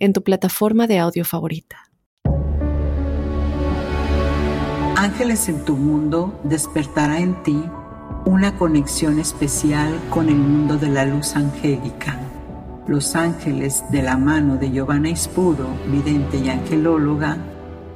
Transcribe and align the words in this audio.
en 0.00 0.12
tu 0.12 0.22
plataforma 0.22 0.86
de 0.86 0.98
audio 0.98 1.24
favorita. 1.24 1.76
Ángeles 4.96 5.48
en 5.48 5.64
tu 5.64 5.76
mundo 5.76 6.40
despertará 6.44 7.20
en 7.20 7.42
ti 7.42 7.62
una 8.26 8.56
conexión 8.56 9.18
especial 9.18 9.98
con 10.10 10.28
el 10.28 10.36
mundo 10.36 10.76
de 10.76 10.88
la 10.88 11.04
luz 11.04 11.36
angélica. 11.36 12.18
Los 12.86 13.14
ángeles 13.14 13.84
de 13.90 14.02
la 14.02 14.16
mano 14.16 14.56
de 14.56 14.70
Giovanna 14.70 15.08
Ispuro, 15.10 15.68
vidente 15.86 16.38
y 16.38 16.48
angelóloga, 16.48 17.38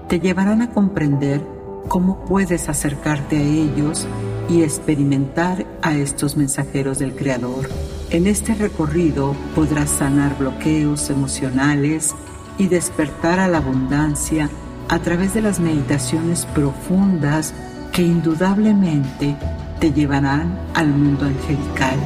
te 0.08 0.20
llevarán 0.20 0.62
a 0.62 0.70
comprender 0.70 1.42
cómo 1.88 2.24
puedes 2.24 2.68
acercarte 2.68 3.38
a 3.38 3.42
ellos 3.42 4.06
y 4.48 4.62
experimentar 4.62 5.66
a 5.82 5.94
estos 5.94 6.36
mensajeros 6.36 6.98
del 6.98 7.14
Creador. 7.14 7.68
En 8.14 8.28
este 8.28 8.54
recorrido 8.54 9.34
podrás 9.56 9.90
sanar 9.90 10.38
bloqueos 10.38 11.10
emocionales 11.10 12.14
y 12.58 12.68
despertar 12.68 13.40
a 13.40 13.48
la 13.48 13.58
abundancia 13.58 14.48
a 14.88 15.00
través 15.00 15.34
de 15.34 15.42
las 15.42 15.58
meditaciones 15.58 16.46
profundas 16.54 17.52
que 17.92 18.02
indudablemente 18.02 19.36
te 19.80 19.92
llevarán 19.92 20.56
al 20.74 20.90
mundo 20.90 21.24
angelical, 21.24 21.98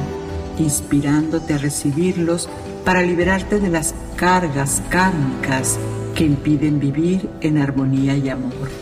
inspirándote 0.57 1.53
a 1.53 1.59
recibirlos 1.59 2.49
para 2.83 3.03
liberarte 3.03 3.59
de 3.59 3.69
las 3.69 3.93
cargas 4.15 4.81
kármicas 4.89 5.77
que 6.15 6.25
impiden 6.25 6.79
vivir 6.79 7.29
en 7.41 7.59
armonía 7.59 8.17
y 8.17 8.29
amor. 8.29 8.78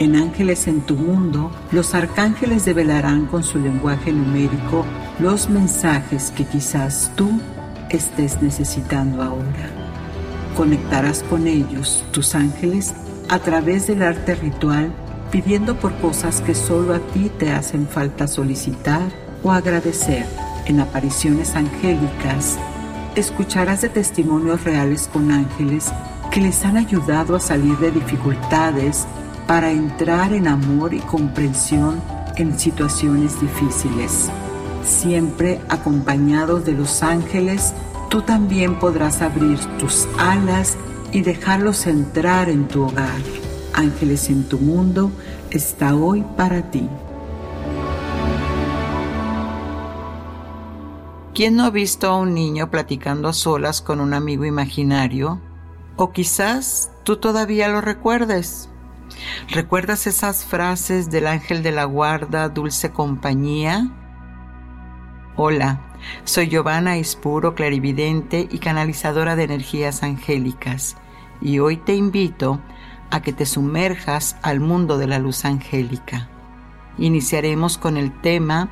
En 0.00 0.16
Ángeles 0.16 0.66
en 0.66 0.80
tu 0.80 0.96
mundo, 0.96 1.50
los 1.72 1.94
arcángeles 1.94 2.64
develarán 2.64 3.26
con 3.26 3.44
su 3.44 3.58
lenguaje 3.58 4.10
numérico 4.10 4.86
los 5.18 5.50
mensajes 5.50 6.32
que 6.34 6.46
quizás 6.46 7.12
tú 7.16 7.28
estés 7.90 8.40
necesitando 8.40 9.22
ahora. 9.22 9.68
Conectarás 10.56 11.22
con 11.24 11.46
ellos, 11.46 12.02
tus 12.12 12.34
ángeles, 12.34 12.94
a 13.28 13.40
través 13.40 13.88
del 13.88 14.02
arte 14.02 14.36
ritual, 14.36 14.90
pidiendo 15.30 15.78
por 15.78 15.94
cosas 15.96 16.40
que 16.40 16.54
solo 16.54 16.94
a 16.94 16.98
ti 16.98 17.30
te 17.38 17.52
hacen 17.52 17.86
falta 17.86 18.26
solicitar 18.26 19.12
o 19.42 19.52
agradecer. 19.52 20.24
En 20.64 20.80
apariciones 20.80 21.54
angélicas, 21.56 22.58
escucharás 23.16 23.82
de 23.82 23.90
testimonios 23.90 24.64
reales 24.64 25.10
con 25.12 25.30
ángeles 25.30 25.92
que 26.30 26.40
les 26.40 26.64
han 26.64 26.78
ayudado 26.78 27.36
a 27.36 27.40
salir 27.40 27.76
de 27.78 27.90
dificultades 27.90 29.06
para 29.50 29.72
entrar 29.72 30.32
en 30.32 30.46
amor 30.46 30.94
y 30.94 31.00
comprensión 31.00 32.00
en 32.36 32.56
situaciones 32.56 33.40
difíciles. 33.40 34.30
Siempre 34.84 35.60
acompañados 35.68 36.64
de 36.64 36.74
los 36.74 37.02
ángeles, 37.02 37.74
tú 38.10 38.22
también 38.22 38.78
podrás 38.78 39.22
abrir 39.22 39.58
tus 39.80 40.06
alas 40.18 40.76
y 41.10 41.22
dejarlos 41.22 41.88
entrar 41.88 42.48
en 42.48 42.68
tu 42.68 42.84
hogar. 42.84 43.20
Ángeles 43.74 44.30
en 44.30 44.48
tu 44.48 44.60
mundo 44.60 45.10
está 45.50 45.96
hoy 45.96 46.24
para 46.36 46.70
ti. 46.70 46.88
¿Quién 51.34 51.56
no 51.56 51.64
ha 51.64 51.70
visto 51.70 52.06
a 52.06 52.16
un 52.16 52.34
niño 52.34 52.70
platicando 52.70 53.26
a 53.26 53.32
solas 53.32 53.80
con 53.80 53.98
un 53.98 54.14
amigo 54.14 54.44
imaginario? 54.44 55.40
O 55.96 56.12
quizás 56.12 56.92
tú 57.02 57.16
todavía 57.16 57.66
lo 57.66 57.80
recuerdes. 57.80 58.69
¿Recuerdas 59.48 60.06
esas 60.06 60.44
frases 60.44 61.10
del 61.10 61.26
ángel 61.26 61.62
de 61.62 61.72
la 61.72 61.84
guarda, 61.84 62.48
dulce 62.48 62.90
compañía? 62.90 63.90
Hola, 65.36 65.80
soy 66.24 66.48
Giovanna 66.48 66.98
Ispuro, 66.98 67.54
clarividente 67.54 68.48
y 68.50 68.58
canalizadora 68.58 69.36
de 69.36 69.44
energías 69.44 70.02
angélicas, 70.02 70.96
y 71.40 71.58
hoy 71.58 71.76
te 71.76 71.94
invito 71.94 72.60
a 73.10 73.22
que 73.22 73.32
te 73.32 73.46
sumerjas 73.46 74.36
al 74.42 74.60
mundo 74.60 74.98
de 74.98 75.06
la 75.06 75.18
luz 75.18 75.44
angélica. 75.44 76.28
Iniciaremos 76.98 77.78
con 77.78 77.96
el 77.96 78.12
tema 78.20 78.68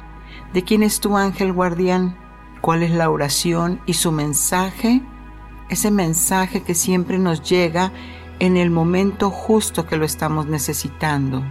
de 0.52 0.62
quién 0.62 0.82
es 0.82 1.00
tu 1.00 1.16
ángel 1.16 1.52
guardián, 1.52 2.16
cuál 2.60 2.82
es 2.82 2.90
la 2.90 3.10
oración 3.10 3.80
y 3.86 3.94
su 3.94 4.12
mensaje, 4.12 5.02
ese 5.68 5.90
mensaje 5.90 6.62
que 6.62 6.74
siempre 6.74 7.18
nos 7.18 7.42
llega 7.48 7.92
en 8.40 8.56
el 8.56 8.70
momento 8.70 9.30
justo 9.30 9.86
que 9.86 9.96
lo 9.96 10.04
estamos 10.04 10.46
necesitando. 10.46 11.42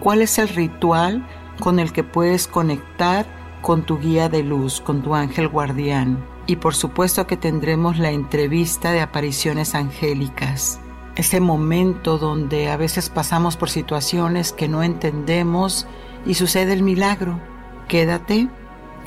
¿Cuál 0.00 0.22
es 0.22 0.38
el 0.38 0.48
ritual 0.48 1.26
con 1.60 1.78
el 1.78 1.92
que 1.92 2.04
puedes 2.04 2.46
conectar 2.46 3.26
con 3.62 3.82
tu 3.82 3.98
guía 3.98 4.28
de 4.28 4.42
luz, 4.42 4.80
con 4.80 5.02
tu 5.02 5.14
ángel 5.14 5.48
guardián? 5.48 6.24
Y 6.46 6.56
por 6.56 6.74
supuesto 6.74 7.26
que 7.26 7.38
tendremos 7.38 7.98
la 7.98 8.10
entrevista 8.10 8.92
de 8.92 9.00
apariciones 9.00 9.74
angélicas. 9.74 10.80
Ese 11.16 11.40
momento 11.40 12.18
donde 12.18 12.70
a 12.70 12.76
veces 12.76 13.08
pasamos 13.08 13.56
por 13.56 13.70
situaciones 13.70 14.52
que 14.52 14.68
no 14.68 14.82
entendemos 14.82 15.86
y 16.26 16.34
sucede 16.34 16.74
el 16.74 16.82
milagro. 16.82 17.40
Quédate 17.88 18.48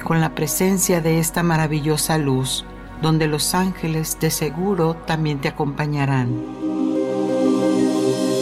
con 0.04 0.22
la 0.22 0.34
presencia 0.34 1.02
de 1.02 1.20
esta 1.20 1.44
maravillosa 1.44 2.18
luz, 2.18 2.66
donde 3.02 3.28
los 3.28 3.54
ángeles 3.54 4.18
de 4.20 4.32
seguro 4.32 4.96
también 4.96 5.40
te 5.40 5.50
acompañarán. 5.50 6.77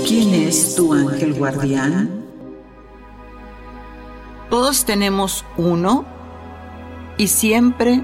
¿Quién 0.07 0.35
es 0.35 0.75
tu 0.75 0.93
ángel 0.93 1.33
guardián? 1.33 2.23
Todos 4.51 4.85
tenemos 4.85 5.43
uno 5.57 6.05
y 7.17 7.25
siempre 7.25 8.03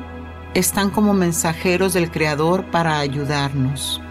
están 0.55 0.89
como 0.89 1.13
mensajeros 1.13 1.93
del 1.93 2.09
Creador 2.09 2.65
para 2.71 2.97
ayudarnos. 2.97 4.01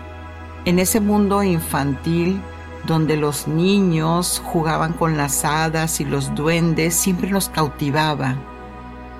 En 0.66 0.78
ese 0.78 1.00
mundo 1.00 1.42
infantil 1.42 2.40
donde 2.86 3.16
los 3.16 3.48
niños 3.48 4.40
jugaban 4.44 4.92
con 4.92 5.16
las 5.16 5.44
hadas 5.44 6.00
y 6.00 6.04
los 6.04 6.32
duendes, 6.36 6.94
siempre 6.94 7.28
nos 7.28 7.48
cautivaba 7.48 8.36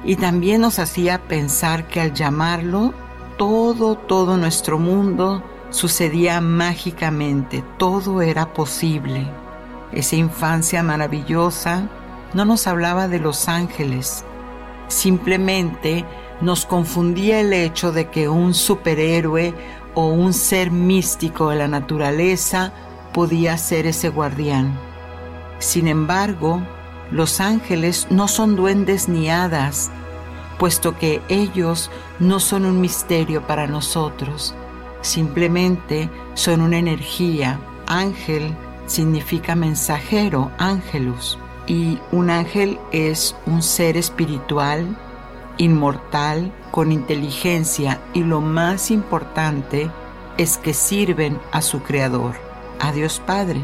y 0.05 0.15
también 0.15 0.61
nos 0.61 0.79
hacía 0.79 1.19
pensar 1.27 1.89
que 1.89 2.01
al 2.01 2.15
llamarlo, 2.15 2.95
todo, 3.37 3.97
todo 3.97 4.37
nuestro 4.37 4.79
mundo 4.79 5.43
sucedía 5.71 6.41
mágicamente, 6.41 7.65
todo 7.79 8.23
era 8.23 8.53
posible. 8.53 9.27
Esa 9.93 10.17
infancia 10.17 10.83
maravillosa 10.83 11.89
no 12.35 12.45
nos 12.45 12.67
hablaba 12.67 13.09
de 13.09 13.19
los 13.19 13.49
ángeles, 13.49 14.25
simplemente 14.89 16.05
nos 16.41 16.67
confundía 16.67 17.41
el 17.41 17.53
hecho 17.53 17.93
de 17.93 18.09
que 18.09 18.29
un 18.29 18.55
superhéroe 18.55 19.55
o 19.95 20.09
un 20.09 20.33
ser 20.33 20.71
místico 20.71 21.51
de 21.51 21.57
la 21.57 21.69
naturaleza 21.69 22.73
podía 23.13 23.57
ser 23.59 23.87
ese 23.87 24.09
guardián. 24.09 24.79
Sin 25.59 25.89
embargo, 25.89 26.63
los 27.11 27.41
ángeles 27.41 28.07
no 28.11 28.29
son 28.29 28.55
duendes 28.55 29.09
ni 29.09 29.29
hadas, 29.29 29.91
puesto 30.59 30.97
que 30.97 31.21
ellos 31.29 31.91
no 32.21 32.39
son 32.39 32.65
un 32.65 32.81
misterio 32.81 33.47
para 33.47 33.67
nosotros 33.67 34.55
simplemente 35.03 36.11
son 36.35 36.61
una 36.61 36.79
energía. 36.79 37.61
Ángel 37.87 38.55
significa 38.87 39.55
mensajero, 39.55 40.51
ángelus. 40.59 41.39
Y 41.67 41.99
un 42.11 42.31
ángel 42.31 42.79
es 42.93 43.37
un 43.47 43.63
ser 43.63 43.97
espiritual, 43.97 44.97
inmortal, 45.59 46.53
con 46.71 46.93
inteligencia 46.93 48.01
y 48.13 48.23
lo 48.23 48.41
más 48.41 48.91
importante 48.91 49.91
es 50.39 50.57
que 50.57 50.73
sirven 50.73 51.39
a 51.53 51.63
su 51.63 51.83
creador, 51.83 52.35
a 52.81 52.93
Dios 52.93 53.21
Padre. 53.25 53.61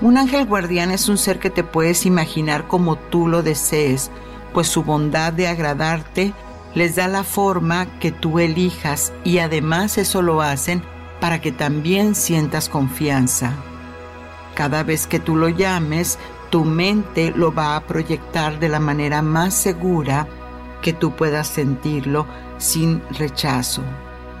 Un 0.00 0.16
ángel 0.16 0.46
guardián 0.46 0.90
es 0.90 1.08
un 1.08 1.18
ser 1.18 1.38
que 1.38 1.50
te 1.50 1.64
puedes 1.64 2.06
imaginar 2.06 2.68
como 2.68 2.96
tú 2.96 3.26
lo 3.26 3.42
desees, 3.42 4.10
pues 4.52 4.68
su 4.68 4.82
bondad 4.82 5.32
de 5.32 5.48
agradarte 5.48 6.32
les 6.74 6.96
da 6.96 7.08
la 7.08 7.24
forma 7.24 7.86
que 7.98 8.12
tú 8.12 8.38
elijas 8.38 9.12
y 9.24 9.38
además 9.38 9.98
eso 9.98 10.22
lo 10.22 10.42
hacen 10.42 10.82
para 11.20 11.40
que 11.40 11.52
también 11.52 12.14
sientas 12.14 12.68
confianza. 12.68 13.52
Cada 14.54 14.82
vez 14.82 15.06
que 15.06 15.18
tú 15.18 15.36
lo 15.36 15.48
llames, 15.48 16.18
tu 16.50 16.64
mente 16.64 17.32
lo 17.34 17.54
va 17.54 17.76
a 17.76 17.80
proyectar 17.80 18.58
de 18.58 18.68
la 18.68 18.80
manera 18.80 19.22
más 19.22 19.54
segura 19.54 20.26
que 20.82 20.92
tú 20.92 21.14
puedas 21.14 21.48
sentirlo 21.48 22.26
sin 22.58 23.02
rechazo. 23.10 23.82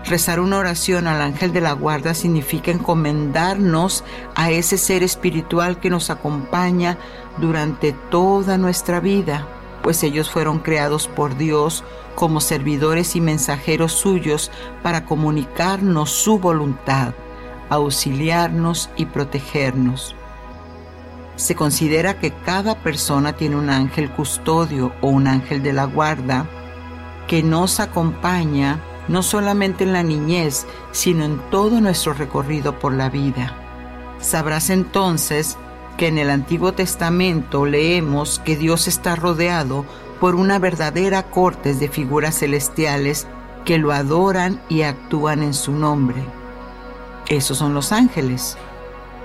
Rezar 0.04 0.40
una 0.40 0.58
oración 0.58 1.06
al 1.06 1.20
ángel 1.20 1.52
de 1.52 1.60
la 1.60 1.72
guarda 1.72 2.14
significa 2.14 2.70
encomendarnos 2.70 4.04
a 4.34 4.50
ese 4.50 4.78
ser 4.78 5.02
espiritual 5.02 5.80
que 5.80 5.90
nos 5.90 6.08
acompaña 6.08 6.96
durante 7.38 7.92
toda 7.92 8.56
nuestra 8.56 9.00
vida, 9.00 9.46
pues 9.82 10.02
ellos 10.02 10.30
fueron 10.30 10.58
creados 10.58 11.08
por 11.08 11.36
Dios 11.36 11.84
como 12.14 12.40
servidores 12.40 13.16
y 13.16 13.20
mensajeros 13.20 13.92
suyos 13.92 14.50
para 14.82 15.04
comunicarnos 15.04 16.10
su 16.10 16.38
voluntad, 16.38 17.14
auxiliarnos 17.70 18.90
y 18.96 19.06
protegernos. 19.06 20.16
Se 21.36 21.54
considera 21.54 22.18
que 22.18 22.32
cada 22.32 22.74
persona 22.82 23.34
tiene 23.34 23.56
un 23.56 23.70
ángel 23.70 24.10
custodio 24.10 24.92
o 25.00 25.08
un 25.08 25.28
ángel 25.28 25.62
de 25.62 25.72
la 25.72 25.84
guarda 25.84 26.46
que 27.28 27.42
nos 27.42 27.78
acompaña 27.78 28.80
no 29.06 29.22
solamente 29.22 29.84
en 29.84 29.92
la 29.92 30.02
niñez, 30.02 30.66
sino 30.92 31.24
en 31.24 31.38
todo 31.50 31.80
nuestro 31.80 32.12
recorrido 32.12 32.78
por 32.78 32.92
la 32.92 33.08
vida. 33.08 33.54
Sabrás 34.20 34.70
entonces 34.70 35.56
que 35.98 36.06
en 36.06 36.16
el 36.16 36.30
Antiguo 36.30 36.72
Testamento 36.72 37.66
leemos 37.66 38.38
que 38.38 38.56
Dios 38.56 38.88
está 38.88 39.16
rodeado 39.16 39.84
por 40.20 40.36
una 40.36 40.58
verdadera 40.58 41.24
corte 41.24 41.74
de 41.74 41.88
figuras 41.88 42.38
celestiales 42.38 43.26
que 43.64 43.78
lo 43.78 43.92
adoran 43.92 44.62
y 44.68 44.82
actúan 44.82 45.42
en 45.42 45.52
su 45.52 45.72
nombre. 45.72 46.24
Esos 47.28 47.58
son 47.58 47.74
los 47.74 47.92
ángeles. 47.92 48.56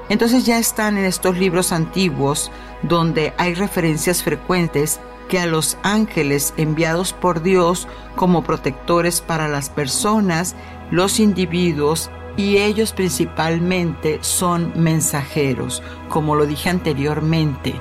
Entonces 0.09 0.45
ya 0.45 0.57
están 0.57 0.97
en 0.97 1.05
estos 1.05 1.37
libros 1.37 1.71
antiguos 1.71 2.51
donde 2.81 3.33
hay 3.37 3.53
referencias 3.53 4.23
frecuentes 4.23 4.99
que 5.29 5.39
a 5.39 5.45
los 5.45 5.77
ángeles 5.83 6.55
enviados 6.57 7.13
por 7.13 7.43
Dios 7.43 7.87
como 8.15 8.43
protectores 8.43 9.21
para 9.21 9.47
las 9.47 9.69
personas, 9.69 10.55
los 10.91 11.19
individuos 11.19 12.09
y 12.37 12.57
ellos 12.57 12.93
principalmente 12.93 14.19
son 14.21 14.71
mensajeros, 14.75 15.83
como 16.09 16.35
lo 16.35 16.45
dije 16.45 16.69
anteriormente. 16.69 17.75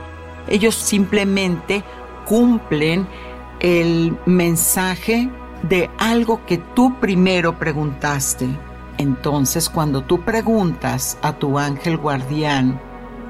Ellos 0.49 0.75
simplemente 0.75 1.83
cumplen 2.27 3.07
el 3.61 4.17
mensaje 4.27 5.31
de 5.63 5.89
algo 5.99 6.45
que 6.47 6.59
tú 6.59 6.99
primero 7.01 7.59
preguntaste. 7.59 8.49
Entonces, 8.99 9.69
cuando 9.69 10.03
tú 10.03 10.23
preguntas 10.23 11.19
a 11.23 11.33
tu 11.35 11.59
ángel 11.59 11.97
guardián, 11.97 12.81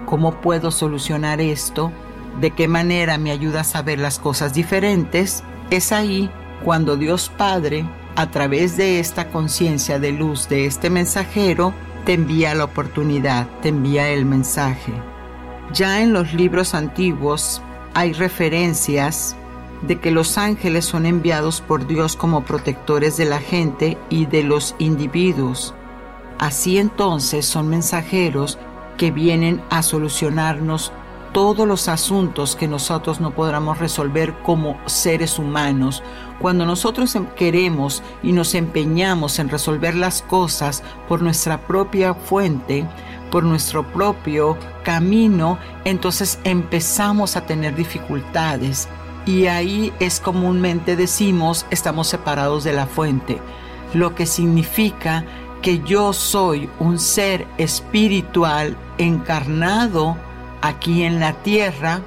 ¿cómo 0.06 0.40
puedo 0.40 0.70
solucionar 0.70 1.40
esto? 1.40 1.92
de 2.40 2.50
qué 2.52 2.68
manera 2.68 3.18
me 3.18 3.30
ayudas 3.30 3.76
a 3.76 3.82
ver 3.82 3.98
las 3.98 4.18
cosas 4.18 4.54
diferentes, 4.54 5.42
es 5.70 5.92
ahí 5.92 6.30
cuando 6.64 6.96
Dios 6.96 7.30
Padre, 7.36 7.84
a 8.14 8.30
través 8.30 8.76
de 8.76 9.00
esta 9.00 9.30
conciencia 9.30 9.98
de 9.98 10.12
luz 10.12 10.48
de 10.48 10.66
este 10.66 10.90
mensajero, 10.90 11.72
te 12.04 12.14
envía 12.14 12.54
la 12.54 12.64
oportunidad, 12.64 13.48
te 13.60 13.68
envía 13.68 14.08
el 14.10 14.24
mensaje. 14.24 14.92
Ya 15.72 16.02
en 16.02 16.12
los 16.12 16.34
libros 16.34 16.74
antiguos 16.74 17.62
hay 17.94 18.12
referencias 18.12 19.36
de 19.82 19.98
que 19.98 20.10
los 20.10 20.38
ángeles 20.38 20.84
son 20.84 21.06
enviados 21.06 21.60
por 21.60 21.86
Dios 21.86 22.16
como 22.16 22.44
protectores 22.44 23.16
de 23.16 23.24
la 23.24 23.38
gente 23.38 23.98
y 24.10 24.26
de 24.26 24.42
los 24.42 24.74
individuos. 24.78 25.74
Así 26.38 26.78
entonces 26.78 27.46
son 27.46 27.68
mensajeros 27.68 28.58
que 28.96 29.10
vienen 29.10 29.62
a 29.70 29.82
solucionarnos 29.82 30.92
todos 31.32 31.66
los 31.66 31.88
asuntos 31.88 32.56
que 32.56 32.68
nosotros 32.68 33.20
no 33.20 33.32
podamos 33.32 33.78
resolver 33.78 34.34
como 34.42 34.78
seres 34.86 35.38
humanos. 35.38 36.02
Cuando 36.38 36.66
nosotros 36.66 37.14
em, 37.14 37.26
queremos 37.26 38.02
y 38.22 38.32
nos 38.32 38.54
empeñamos 38.54 39.38
en 39.38 39.48
resolver 39.48 39.94
las 39.94 40.22
cosas 40.22 40.82
por 41.08 41.22
nuestra 41.22 41.58
propia 41.66 42.14
fuente, 42.14 42.86
por 43.30 43.44
nuestro 43.44 43.82
propio 43.92 44.58
camino, 44.82 45.58
entonces 45.84 46.38
empezamos 46.44 47.36
a 47.36 47.46
tener 47.46 47.74
dificultades. 47.74 48.88
Y 49.24 49.46
ahí 49.46 49.92
es 50.00 50.20
comúnmente 50.20 50.96
decimos, 50.96 51.64
estamos 51.70 52.08
separados 52.08 52.64
de 52.64 52.72
la 52.72 52.86
fuente, 52.86 53.38
lo 53.94 54.14
que 54.14 54.26
significa 54.26 55.24
que 55.62 55.78
yo 55.78 56.12
soy 56.12 56.68
un 56.80 56.98
ser 56.98 57.46
espiritual 57.56 58.76
encarnado 58.98 60.16
aquí 60.62 61.02
en 61.02 61.20
la 61.20 61.34
tierra, 61.42 62.00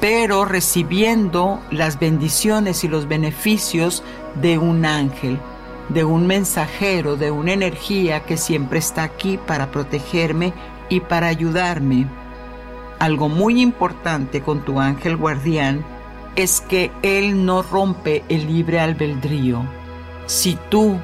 pero 0.00 0.44
recibiendo 0.44 1.60
las 1.70 1.98
bendiciones 1.98 2.84
y 2.84 2.88
los 2.88 3.08
beneficios 3.08 4.02
de 4.40 4.58
un 4.58 4.84
ángel, 4.84 5.38
de 5.88 6.04
un 6.04 6.26
mensajero, 6.26 7.16
de 7.16 7.30
una 7.30 7.52
energía 7.52 8.24
que 8.24 8.36
siempre 8.36 8.78
está 8.78 9.02
aquí 9.02 9.38
para 9.38 9.70
protegerme 9.70 10.52
y 10.88 11.00
para 11.00 11.28
ayudarme. 11.28 12.06
Algo 12.98 13.28
muy 13.28 13.60
importante 13.60 14.42
con 14.42 14.64
tu 14.64 14.80
ángel 14.80 15.16
guardián 15.16 15.84
es 16.36 16.60
que 16.60 16.90
él 17.02 17.44
no 17.44 17.62
rompe 17.62 18.24
el 18.28 18.46
libre 18.46 18.80
albedrío. 18.80 19.62
Si 20.26 20.58
tú 20.70 20.98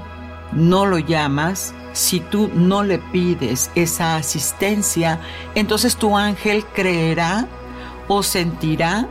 no 0.53 0.87
lo 0.87 0.99
llamas, 0.99 1.75
si 1.93 2.21
tú 2.21 2.51
no 2.55 2.83
le 2.83 2.99
pides 2.99 3.71
esa 3.75 4.17
asistencia, 4.17 5.21
entonces 5.55 5.97
tu 5.97 6.17
ángel 6.17 6.65
creerá 6.75 7.49
o 8.09 8.23
sentirá 8.23 9.09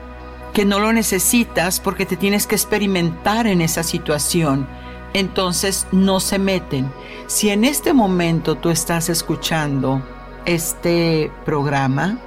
que 0.53 0.65
no 0.65 0.79
lo 0.79 0.93
necesitas 0.93 1.79
porque 1.79 2.05
te 2.05 2.17
tienes 2.17 2.47
que 2.47 2.55
experimentar 2.55 3.47
en 3.47 3.61
esa 3.61 3.83
situación. 3.83 4.67
Entonces 5.13 5.87
no 5.91 6.19
se 6.19 6.39
meten. 6.39 6.91
Si 7.27 7.49
en 7.49 7.65
este 7.65 7.93
momento 7.93 8.55
tú 8.55 8.69
estás 8.69 9.09
escuchando 9.09 10.01
este 10.45 11.31
programa, 11.45 12.19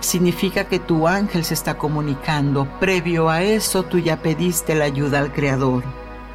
significa 0.00 0.64
que 0.64 0.78
tu 0.78 1.06
ángel 1.08 1.44
se 1.44 1.54
está 1.54 1.78
comunicando. 1.78 2.66
Previo 2.80 3.28
a 3.28 3.42
eso 3.42 3.84
tú 3.84 3.98
ya 3.98 4.16
pediste 4.18 4.74
la 4.74 4.84
ayuda 4.84 5.18
al 5.18 5.32
Creador. 5.32 5.84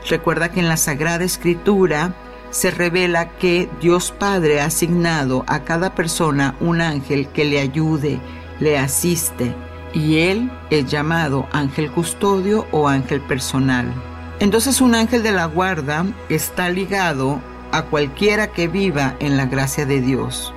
Recuerda 0.08 0.52
que 0.52 0.60
en 0.60 0.70
la 0.70 0.78
Sagrada 0.78 1.24
Escritura 1.24 2.14
se 2.52 2.72
revela 2.72 3.30
que 3.38 3.70
Dios 3.82 4.12
Padre 4.12 4.62
ha 4.62 4.66
asignado 4.66 5.44
a 5.48 5.64
cada 5.64 5.96
persona 5.96 6.56
un 6.60 6.82
ángel 6.82 7.28
que 7.30 7.46
le 7.46 7.60
ayude, 7.60 8.20
le 8.60 8.78
asiste, 8.78 9.54
y 9.94 10.20
él 10.20 10.52
es 10.70 10.90
llamado 10.90 11.48
ángel 11.52 11.92
custodio 11.92 12.66
o 12.72 12.88
ángel 12.88 13.22
personal. 13.22 13.92
Entonces 14.40 14.82
un 14.82 14.96
ángel 14.96 15.24
de 15.24 15.32
la 15.32 15.46
guarda 15.46 16.06
está 16.30 16.70
ligado 16.70 17.42
a 17.72 17.84
cualquiera 17.84 18.48
que 18.48 18.68
viva 18.68 19.16
en 19.20 19.38
la 19.38 19.46
gracia 19.46 19.86
de 19.86 20.02
Dios. 20.02 20.54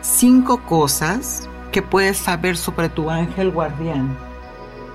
Cinco 0.00 0.64
cosas 0.64 1.48
que 1.70 1.82
puedes 1.82 2.16
saber 2.16 2.56
sobre 2.56 2.88
tu 2.88 3.10
ángel 3.10 3.50
guardián. 3.50 4.16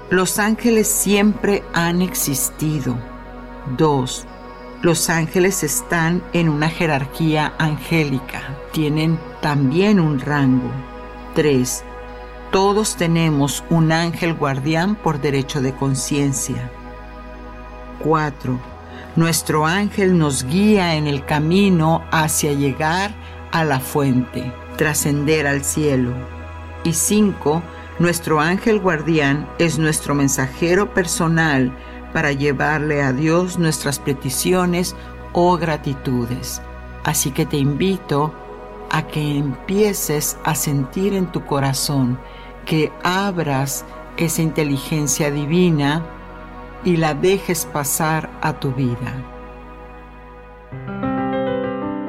Los 0.10 0.40
ángeles 0.40 0.88
siempre 0.88 1.64
han 1.74 2.02
existido. 2.02 2.96
Dos, 3.78 4.26
los 4.82 5.10
ángeles 5.10 5.64
están 5.64 6.24
en 6.34 6.50
una 6.50 6.70
jerarquía 6.70 7.54
angélica, 7.58 8.42
tienen 8.72 9.20
también 9.42 10.00
un 10.00 10.20
rango. 10.20 10.70
3. 11.34 11.84
Todos 12.52 12.96
tenemos 12.96 13.64
un 13.70 13.92
ángel 13.92 14.34
guardián 14.36 14.96
por 14.96 15.20
derecho 15.20 15.62
de 15.62 15.74
conciencia. 15.74 16.72
4. 18.04 18.60
Nuestro 19.16 19.66
ángel 19.66 20.18
nos 20.18 20.44
guía 20.44 20.96
en 20.96 21.08
el 21.08 21.26
camino 21.26 22.04
hacia 22.12 22.54
llegar 22.54 23.16
a 23.52 23.64
la 23.64 23.80
fuente, 23.80 24.54
trascender 24.78 25.48
al 25.48 25.64
cielo. 25.64 26.12
Y 26.84 26.94
5. 26.94 27.64
Nuestro 27.98 28.40
ángel 28.40 28.80
guardián 28.80 29.50
es 29.58 29.80
nuestro 29.80 30.14
mensajero 30.14 30.94
personal 30.94 31.76
para 32.14 32.32
llevarle 32.32 33.02
a 33.02 33.14
Dios 33.14 33.58
nuestras 33.60 34.00
peticiones 34.00 34.96
o 35.34 35.58
gratitudes. 35.58 36.62
Así 37.04 37.32
que 37.32 37.46
te 37.46 37.58
invito 37.58 38.34
a 38.90 39.08
que 39.08 39.38
empieces 39.38 40.38
a 40.44 40.56
sentir 40.56 41.14
en 41.14 41.32
tu 41.32 41.46
corazón, 41.46 42.20
que 42.66 42.92
abras 43.04 43.86
esa 44.18 44.42
inteligencia 44.42 45.32
divina 45.32 46.06
y 46.84 46.98
la 46.98 47.14
dejes 47.14 47.66
pasar 47.66 48.30
a 48.42 48.60
tu 48.60 48.72
vida. 48.74 49.14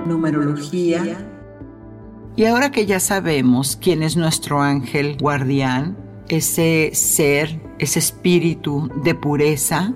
Numerología. 0.07 1.27
Y 2.37 2.45
ahora 2.45 2.71
que 2.71 2.87
ya 2.87 3.01
sabemos 3.01 3.77
quién 3.81 4.03
es 4.03 4.17
nuestro 4.17 4.63
ángel 4.63 5.17
guardián, 5.19 5.97
ese 6.29 6.91
ser, 6.95 7.61
ese 7.79 7.99
espíritu 7.99 8.91
de 9.03 9.15
pureza, 9.15 9.93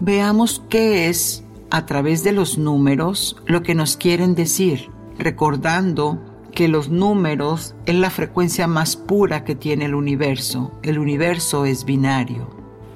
veamos 0.00 0.62
qué 0.68 1.08
es 1.08 1.44
a 1.70 1.86
través 1.86 2.24
de 2.24 2.32
los 2.32 2.58
números 2.58 3.36
lo 3.46 3.62
que 3.62 3.74
nos 3.74 3.96
quieren 3.96 4.34
decir, 4.34 4.90
recordando 5.18 6.18
que 6.52 6.68
los 6.68 6.88
números 6.88 7.74
es 7.86 7.94
la 7.94 8.10
frecuencia 8.10 8.66
más 8.66 8.96
pura 8.96 9.44
que 9.44 9.54
tiene 9.54 9.84
el 9.84 9.94
universo. 9.94 10.72
El 10.82 10.98
universo 10.98 11.64
es 11.64 11.84
binario. 11.84 12.48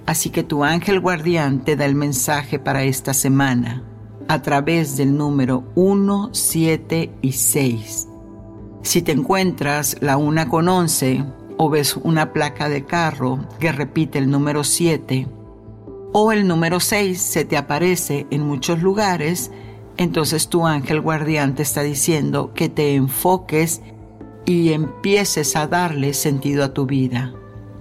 Así 0.06 0.30
que 0.30 0.42
tu 0.42 0.64
ángel 0.64 1.00
guardián 1.00 1.64
te 1.64 1.76
da 1.76 1.86
el 1.86 1.94
mensaje 1.94 2.58
para 2.58 2.82
esta 2.84 3.14
semana. 3.14 3.84
a 4.26 4.40
través 4.40 4.96
del 4.96 5.16
número 5.16 5.64
1, 5.74 6.30
7 6.32 7.10
y 7.20 7.32
6. 7.32 8.08
Si 8.82 9.02
te 9.02 9.12
encuentras 9.12 9.96
la 10.00 10.16
1 10.16 10.48
con 10.48 10.68
11 10.68 11.24
o 11.56 11.70
ves 11.70 11.96
una 11.96 12.32
placa 12.32 12.68
de 12.68 12.84
carro 12.84 13.38
que 13.58 13.72
repite 13.72 14.18
el 14.18 14.30
número 14.30 14.64
7 14.64 15.28
o 16.16 16.30
el 16.30 16.46
número 16.46 16.78
6 16.78 17.20
se 17.20 17.44
te 17.44 17.56
aparece 17.56 18.28
en 18.30 18.46
muchos 18.46 18.80
lugares, 18.80 19.50
entonces 19.96 20.48
tu 20.48 20.64
ángel 20.64 21.00
guardián 21.00 21.56
te 21.56 21.64
está 21.64 21.82
diciendo 21.82 22.52
que 22.54 22.68
te 22.68 22.94
enfoques 22.94 23.82
y 24.46 24.72
empieces 24.72 25.56
a 25.56 25.66
darle 25.66 26.14
sentido 26.14 26.62
a 26.62 26.72
tu 26.72 26.86
vida. 26.86 27.34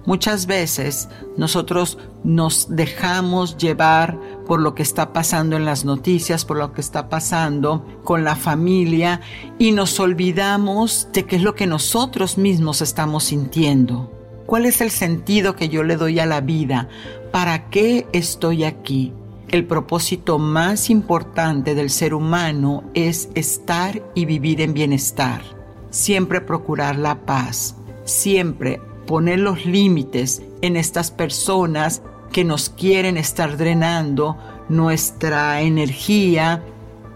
Muchas 0.04 0.46
veces 0.46 1.08
nosotros 1.36 1.96
nos 2.24 2.66
dejamos 2.74 3.56
llevar 3.56 4.18
por 4.46 4.60
lo 4.60 4.74
que 4.74 4.82
está 4.82 5.12
pasando 5.12 5.56
en 5.56 5.64
las 5.64 5.84
noticias, 5.84 6.44
por 6.44 6.58
lo 6.58 6.72
que 6.72 6.80
está 6.80 7.08
pasando 7.08 7.84
con 8.04 8.24
la 8.24 8.36
familia 8.36 9.20
y 9.58 9.72
nos 9.72 9.98
olvidamos 10.00 11.08
de 11.12 11.24
qué 11.24 11.36
es 11.36 11.42
lo 11.42 11.54
que 11.54 11.66
nosotros 11.66 12.38
mismos 12.38 12.82
estamos 12.82 13.24
sintiendo. 13.24 14.10
¿Cuál 14.46 14.66
es 14.66 14.80
el 14.80 14.90
sentido 14.90 15.56
que 15.56 15.68
yo 15.68 15.82
le 15.82 15.96
doy 15.96 16.18
a 16.18 16.26
la 16.26 16.40
vida? 16.40 16.88
¿Para 17.32 17.70
qué 17.70 18.06
estoy 18.12 18.64
aquí? 18.64 19.12
El 19.48 19.66
propósito 19.66 20.38
más 20.38 20.90
importante 20.90 21.74
del 21.74 21.90
ser 21.90 22.12
humano 22.12 22.84
es 22.94 23.28
estar 23.34 24.02
y 24.14 24.26
vivir 24.26 24.60
en 24.60 24.74
bienestar. 24.74 25.42
Siempre 25.90 26.40
procurar 26.40 26.96
la 26.96 27.24
paz. 27.24 27.76
Siempre 28.04 28.80
poner 29.06 29.38
los 29.38 29.64
límites 29.64 30.42
en 30.60 30.76
estas 30.76 31.10
personas 31.10 32.02
que 32.34 32.44
nos 32.44 32.68
quieren 32.68 33.16
estar 33.16 33.56
drenando 33.56 34.36
nuestra 34.68 35.62
energía. 35.62 36.64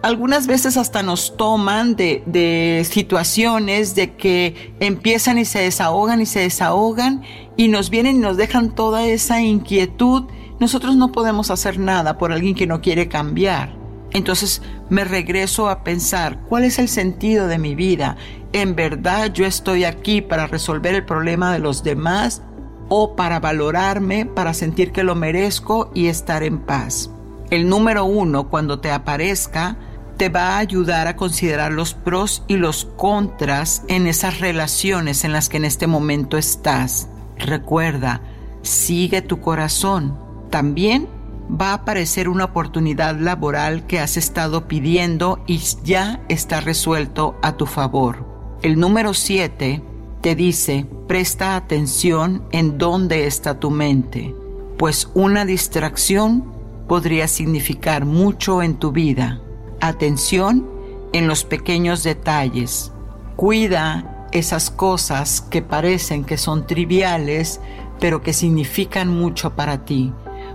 Algunas 0.01 0.47
veces 0.47 0.77
hasta 0.77 1.03
nos 1.03 1.37
toman 1.37 1.97
de, 1.97 2.87
situaciones 2.89 3.97
de 3.97 4.15
que 4.15 4.73
empiezan 4.79 5.39
y 5.39 5.45
se 5.45 5.59
desahogan 5.59 6.21
y 6.21 6.27
se 6.27 6.39
desahogan 6.39 7.25
y 7.57 7.67
nos 7.67 7.91
vienen 7.91 8.15
y 8.15 8.19
nos 8.21 8.37
dejan 8.37 8.77
toda 8.77 9.07
esa 9.07 9.41
inquietud. 9.41 10.27
Nosotros 10.61 10.95
no 10.95 11.11
podemos 11.11 11.51
hacer 11.51 11.81
nada 11.81 12.17
por 12.17 12.31
alguien 12.31 12.55
que 12.55 12.69
no 12.69 12.81
quiere 12.81 13.09
cambiar. 13.09 13.77
Entonces 14.13 14.63
me 14.89 15.03
regreso 15.03 15.69
a 15.69 15.83
pensar, 15.83 16.45
¿cuál 16.49 16.63
es 16.63 16.79
el 16.79 16.89
sentido 16.89 17.49
de 17.49 17.59
mi 17.59 17.75
vida? 17.75 18.17
¿En 18.53 18.77
verdad 18.77 19.33
yo 19.33 19.47
estoy 19.47 19.83
aquí 19.83 20.21
para 20.21 20.47
resolver 20.47 20.95
el 20.95 21.05
problema 21.05 21.53
de 21.53 21.59
los 21.59 21.83
demás 21.83 22.43
o 22.89 23.17
para 23.17 23.41
valorarme, 23.41 24.27
para 24.27 24.55
sentir 24.55 24.93
que 24.93 25.05
lo 25.05 25.15
merezco 25.15 25.91
y 25.95 26.07
estar 26.07 26.43
en 26.43 26.59
paz? 26.59 27.11
El 27.51 27.69
número 27.69 28.05
uno, 28.05 28.49
cuando 28.49 28.81
te 28.81 28.91
aparezca, 28.91 29.77
te 30.19 30.29
va 30.29 30.57
a 30.57 30.59
ayudar 30.59 31.07
a 31.07 31.17
considerar 31.17 31.73
los 31.73 31.95
pros 31.95 32.43
y 32.49 32.57
los 32.57 32.85
contras 32.85 33.85
en 33.89 34.07
esas 34.07 34.41
relaciones 34.41 35.25
en 35.25 35.33
las 35.33 35.49
que 35.49 35.59
en 35.59 35.65
este 35.65 35.87
momento 35.87 36.37
estás. 36.37 37.09
Recuerda, 37.39 38.21
sigue 38.63 39.23
tu 39.23 39.41
corazón. 39.41 40.19
También 40.51 41.09
va 41.49 41.71
a 41.71 41.75
aparecer 41.75 42.29
una 42.29 42.47
oportunidad 42.47 43.17
laboral 43.17 43.87
que 43.87 44.01
has 44.01 44.17
estado 44.17 44.69
pidiendo 44.69 45.43
y 45.47 45.59
ya 45.85 46.21
está 46.29 46.61
resuelto 46.61 47.39
a 47.43 47.57
tu 47.57 47.67
favor. 47.67 48.27
El 48.63 48.79
número 48.79 49.15
7 49.15 49.83
te 50.21 50.35
dice, 50.35 50.87
presta 51.07 51.57
atención 51.57 52.45
en 52.53 52.79
dónde 52.79 53.27
está 53.27 53.59
tu 53.61 53.71
mente, 53.71 54.35
pues 54.77 55.11
una 55.15 55.45
distracción 55.45 56.53
podría 56.89 57.29
significar 57.29 58.05
mucho 58.05 58.63
en 58.63 58.77
tu 58.77 58.93
vida. 58.93 59.41
Atención 59.81 60.69
en 61.13 61.27
los 61.29 61.45
pequeños 61.45 62.03
detalles. 62.03 62.93
Cuida 63.37 64.29
esas 64.33 64.71
cosas 64.71 65.41
que 65.41 65.63
parecen 65.63 66.25
que 66.25 66.37
son 66.37 66.67
triviales, 66.67 67.61
pero 68.01 68.23
que 68.23 68.33
significan 68.33 69.09
mucho 69.09 69.55
para 69.55 69.85
ti 69.85 70.13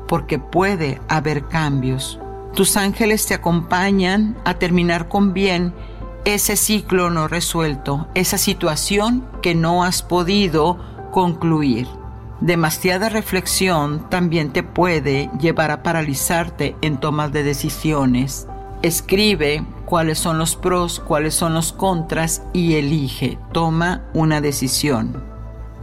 porque 0.07 0.39
puede 0.39 1.01
haber 1.07 1.47
cambios. 1.47 2.19
Tus 2.53 2.77
ángeles 2.77 3.25
te 3.25 3.33
acompañan 3.33 4.37
a 4.45 4.59
terminar 4.59 5.07
con 5.07 5.33
bien 5.33 5.73
ese 6.25 6.55
ciclo 6.55 7.09
no 7.09 7.27
resuelto, 7.27 8.07
esa 8.15 8.37
situación 8.37 9.27
que 9.41 9.55
no 9.55 9.83
has 9.83 10.01
podido 10.01 10.77
concluir. 11.11 11.87
Demasiada 12.39 13.09
reflexión 13.09 14.09
también 14.09 14.51
te 14.51 14.63
puede 14.63 15.29
llevar 15.39 15.71
a 15.71 15.83
paralizarte 15.83 16.75
en 16.81 16.97
tomas 16.97 17.31
de 17.31 17.43
decisiones. 17.43 18.47
Escribe 18.81 19.65
cuáles 19.85 20.19
son 20.19 20.37
los 20.37 20.55
pros, 20.55 20.99
cuáles 20.99 21.33
son 21.35 21.53
los 21.53 21.71
contras 21.71 22.41
y 22.51 22.75
elige, 22.75 23.37
toma 23.51 24.03
una 24.13 24.41
decisión. 24.41 25.23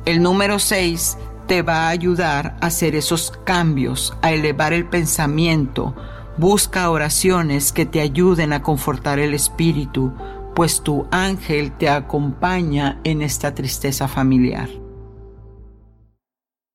El 0.04 0.22
número 0.22 0.58
6 0.58 1.16
te 1.46 1.62
va 1.62 1.86
a 1.86 1.88
ayudar 1.88 2.56
a 2.60 2.66
hacer 2.66 2.94
esos 2.94 3.32
cambios, 3.44 4.16
a 4.22 4.32
elevar 4.32 4.72
el 4.72 4.86
pensamiento. 4.86 5.94
Busca 6.38 6.90
oraciones 6.90 7.72
que 7.72 7.86
te 7.86 8.00
ayuden 8.00 8.52
a 8.52 8.62
confortar 8.62 9.18
el 9.18 9.34
espíritu, 9.34 10.12
pues 10.54 10.82
tu 10.82 11.06
ángel 11.10 11.76
te 11.76 11.88
acompaña 11.88 13.00
en 13.04 13.20
esta 13.22 13.54
tristeza 13.54 14.08
familiar. 14.08 14.68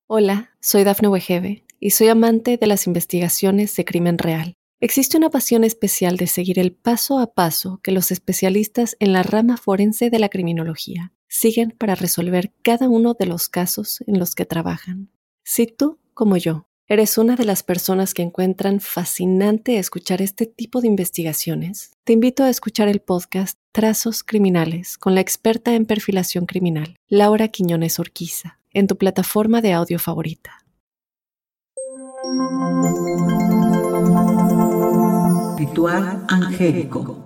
Hola, 0.07 0.51
soy 0.59 0.83
Dafne 0.83 1.07
Wegebe 1.07 1.65
y 1.79 1.91
soy 1.91 2.09
amante 2.09 2.57
de 2.57 2.67
las 2.67 2.85
investigaciones 2.85 3.75
de 3.75 3.85
crimen 3.85 4.17
real. 4.17 4.55
Existe 4.79 5.17
una 5.17 5.29
pasión 5.29 5.63
especial 5.63 6.17
de 6.17 6.27
seguir 6.27 6.59
el 6.59 6.73
paso 6.73 7.17
a 7.17 7.33
paso 7.33 7.79
que 7.81 7.91
los 7.91 8.11
especialistas 8.11 8.97
en 8.99 9.13
la 9.13 9.23
rama 9.23 9.57
forense 9.57 10.09
de 10.09 10.19
la 10.19 10.29
criminología 10.29 11.13
siguen 11.27 11.71
para 11.71 11.95
resolver 11.95 12.53
cada 12.61 12.87
uno 12.89 13.13
de 13.13 13.25
los 13.25 13.49
casos 13.49 14.03
en 14.05 14.19
los 14.19 14.35
que 14.35 14.45
trabajan. 14.45 15.09
Si 15.43 15.65
tú, 15.65 15.99
como 16.13 16.37
yo, 16.37 16.67
eres 16.87 17.17
una 17.17 17.35
de 17.35 17.45
las 17.45 17.63
personas 17.63 18.13
que 18.13 18.21
encuentran 18.21 18.79
fascinante 18.79 19.79
escuchar 19.79 20.21
este 20.21 20.45
tipo 20.45 20.81
de 20.81 20.87
investigaciones, 20.87 21.91
te 22.03 22.13
invito 22.13 22.43
a 22.43 22.49
escuchar 22.49 22.87
el 22.87 22.99
podcast 22.99 23.57
Trazos 23.71 24.23
Criminales 24.23 24.97
con 24.97 25.15
la 25.15 25.21
experta 25.21 25.73
en 25.73 25.85
perfilación 25.85 26.45
criminal, 26.45 26.95
Laura 27.07 27.47
Quiñones 27.47 27.99
Orquiza, 27.99 28.59
en 28.71 28.85
tu 28.85 28.97
plataforma 28.97 29.61
de 29.61 29.73
audio 29.73 29.97
favorita. 29.97 30.63
Ritual 35.57 36.25
angélico. 36.29 37.23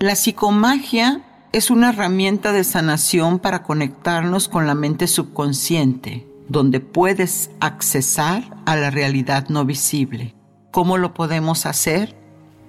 La 0.00 0.16
psicomagia 0.16 1.22
es 1.52 1.70
una 1.70 1.90
herramienta 1.90 2.52
de 2.52 2.64
sanación 2.64 3.38
para 3.38 3.62
conectarnos 3.62 4.48
con 4.48 4.66
la 4.66 4.74
mente 4.74 5.06
subconsciente, 5.06 6.31
donde 6.52 6.80
puedes 6.80 7.50
accesar 7.60 8.58
a 8.66 8.76
la 8.76 8.90
realidad 8.90 9.48
no 9.48 9.64
visible. 9.64 10.36
¿Cómo 10.70 10.98
lo 10.98 11.14
podemos 11.14 11.64
hacer? 11.64 12.14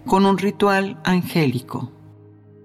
Con 0.06 0.26
un 0.26 0.38
ritual 0.38 1.00
angélico. 1.04 1.92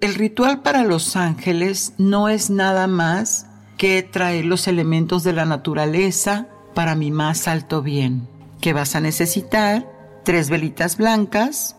El 0.01 0.15
ritual 0.15 0.63
para 0.63 0.85
los 0.85 1.17
ángeles 1.17 1.95
no 1.99 2.29
es 2.29 2.51
nada 2.51 2.87
más 2.87 3.47
que 3.77 4.03
traer 4.05 4.45
los 4.45 4.69
elementos 4.69 5.25
de 5.25 5.33
la 5.33 5.45
naturaleza 5.45 6.47
para 6.75 6.95
mi 6.95 7.11
más 7.11 7.49
alto 7.49 7.83
bien. 7.83 8.29
Que 8.61 8.73
vas 8.73 8.95
a 8.95 9.01
necesitar 9.01 9.91
tres 10.25 10.51
velitas 10.51 10.97
blancas, 10.97 11.77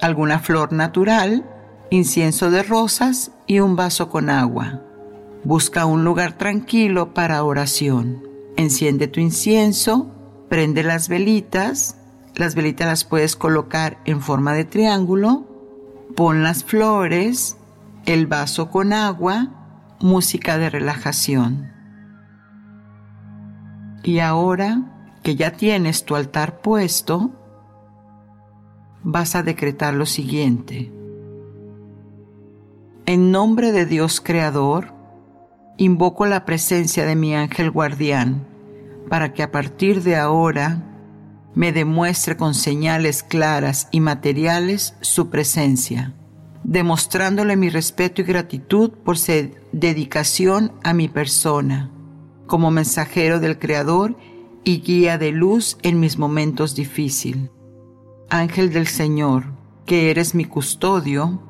alguna 0.00 0.40
flor 0.40 0.72
natural, 0.72 1.44
incienso 1.90 2.50
de 2.50 2.64
rosas 2.64 3.30
y 3.46 3.60
un 3.60 3.76
vaso 3.76 4.08
con 4.08 4.28
agua. 4.28 4.80
Busca 5.44 5.86
un 5.86 6.04
lugar 6.04 6.36
tranquilo 6.36 7.14
para 7.14 7.44
oración. 7.44 8.31
Enciende 8.62 9.08
tu 9.08 9.18
incienso, 9.18 10.06
prende 10.48 10.84
las 10.84 11.08
velitas. 11.08 11.96
Las 12.36 12.54
velitas 12.54 12.86
las 12.86 13.02
puedes 13.02 13.34
colocar 13.34 13.98
en 14.04 14.20
forma 14.20 14.52
de 14.52 14.64
triángulo. 14.64 15.48
Pon 16.14 16.44
las 16.44 16.62
flores, 16.62 17.56
el 18.06 18.28
vaso 18.28 18.70
con 18.70 18.92
agua, 18.92 19.96
música 19.98 20.58
de 20.58 20.70
relajación. 20.70 21.72
Y 24.04 24.20
ahora 24.20 25.18
que 25.24 25.34
ya 25.34 25.50
tienes 25.50 26.04
tu 26.04 26.14
altar 26.14 26.60
puesto, 26.60 27.32
vas 29.02 29.34
a 29.34 29.42
decretar 29.42 29.92
lo 29.94 30.06
siguiente. 30.06 30.92
En 33.06 33.32
nombre 33.32 33.72
de 33.72 33.86
Dios 33.86 34.20
Creador, 34.20 34.94
invoco 35.78 36.26
la 36.26 36.44
presencia 36.44 37.04
de 37.04 37.16
mi 37.16 37.34
ángel 37.34 37.68
guardián 37.72 38.51
para 39.08 39.32
que 39.32 39.42
a 39.42 39.50
partir 39.50 40.02
de 40.02 40.16
ahora 40.16 40.82
me 41.54 41.72
demuestre 41.72 42.36
con 42.36 42.54
señales 42.54 43.22
claras 43.22 43.88
y 43.90 44.00
materiales 44.00 44.94
su 45.00 45.28
presencia, 45.28 46.14
demostrándole 46.64 47.56
mi 47.56 47.68
respeto 47.68 48.22
y 48.22 48.24
gratitud 48.24 48.90
por 48.90 49.18
su 49.18 49.50
dedicación 49.72 50.72
a 50.82 50.94
mi 50.94 51.08
persona, 51.08 51.90
como 52.46 52.70
mensajero 52.70 53.40
del 53.40 53.58
Creador 53.58 54.16
y 54.64 54.80
guía 54.80 55.18
de 55.18 55.32
luz 55.32 55.76
en 55.82 56.00
mis 56.00 56.18
momentos 56.18 56.74
difíciles. 56.74 57.50
Ángel 58.30 58.72
del 58.72 58.86
Señor, 58.86 59.52
que 59.84 60.10
eres 60.10 60.34
mi 60.34 60.46
custodio, 60.46 61.42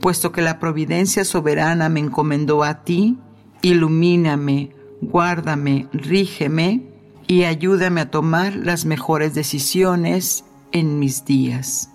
puesto 0.00 0.32
que 0.32 0.42
la 0.42 0.58
providencia 0.58 1.24
soberana 1.24 1.88
me 1.88 2.00
encomendó 2.00 2.64
a 2.64 2.82
ti, 2.82 3.18
ilumíname, 3.62 4.75
guárdame, 5.00 5.88
rígeme 5.92 6.82
y 7.26 7.44
ayúdame 7.44 8.02
a 8.02 8.10
tomar 8.10 8.54
las 8.54 8.84
mejores 8.84 9.34
decisiones 9.34 10.44
en 10.72 10.98
mis 10.98 11.24
días. 11.24 11.90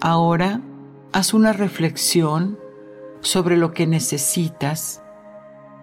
Ahora 0.00 0.60
haz 1.12 1.32
una 1.32 1.52
reflexión 1.52 2.58
sobre 3.20 3.56
lo 3.56 3.72
que 3.72 3.86
necesitas 3.86 5.00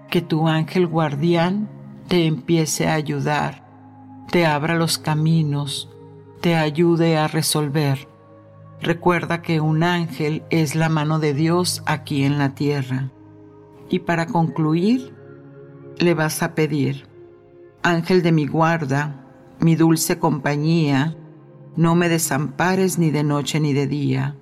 que 0.09 0.21
tu 0.21 0.47
ángel 0.47 0.87
guardián 0.87 1.69
te 2.07 2.25
empiece 2.25 2.87
a 2.87 2.95
ayudar, 2.95 3.63
te 4.31 4.45
abra 4.45 4.75
los 4.75 4.97
caminos, 4.97 5.89
te 6.41 6.55
ayude 6.55 7.17
a 7.17 7.27
resolver. 7.27 8.07
Recuerda 8.81 9.41
que 9.41 9.61
un 9.61 9.83
ángel 9.83 10.43
es 10.49 10.75
la 10.75 10.89
mano 10.89 11.19
de 11.19 11.33
Dios 11.33 11.83
aquí 11.85 12.23
en 12.23 12.37
la 12.39 12.55
tierra. 12.55 13.11
Y 13.89 13.99
para 13.99 14.27
concluir, 14.27 15.13
le 15.97 16.13
vas 16.13 16.43
a 16.43 16.53
pedir, 16.55 17.07
Ángel 17.81 18.21
de 18.21 18.31
mi 18.31 18.45
guarda, 18.45 19.25
mi 19.59 19.75
dulce 19.75 20.19
compañía, 20.19 21.17
no 21.75 21.95
me 21.95 22.09
desampares 22.09 22.97
ni 22.97 23.09
de 23.09 23.23
noche 23.23 23.59
ni 23.59 23.73
de 23.73 23.87
día, 23.87 24.37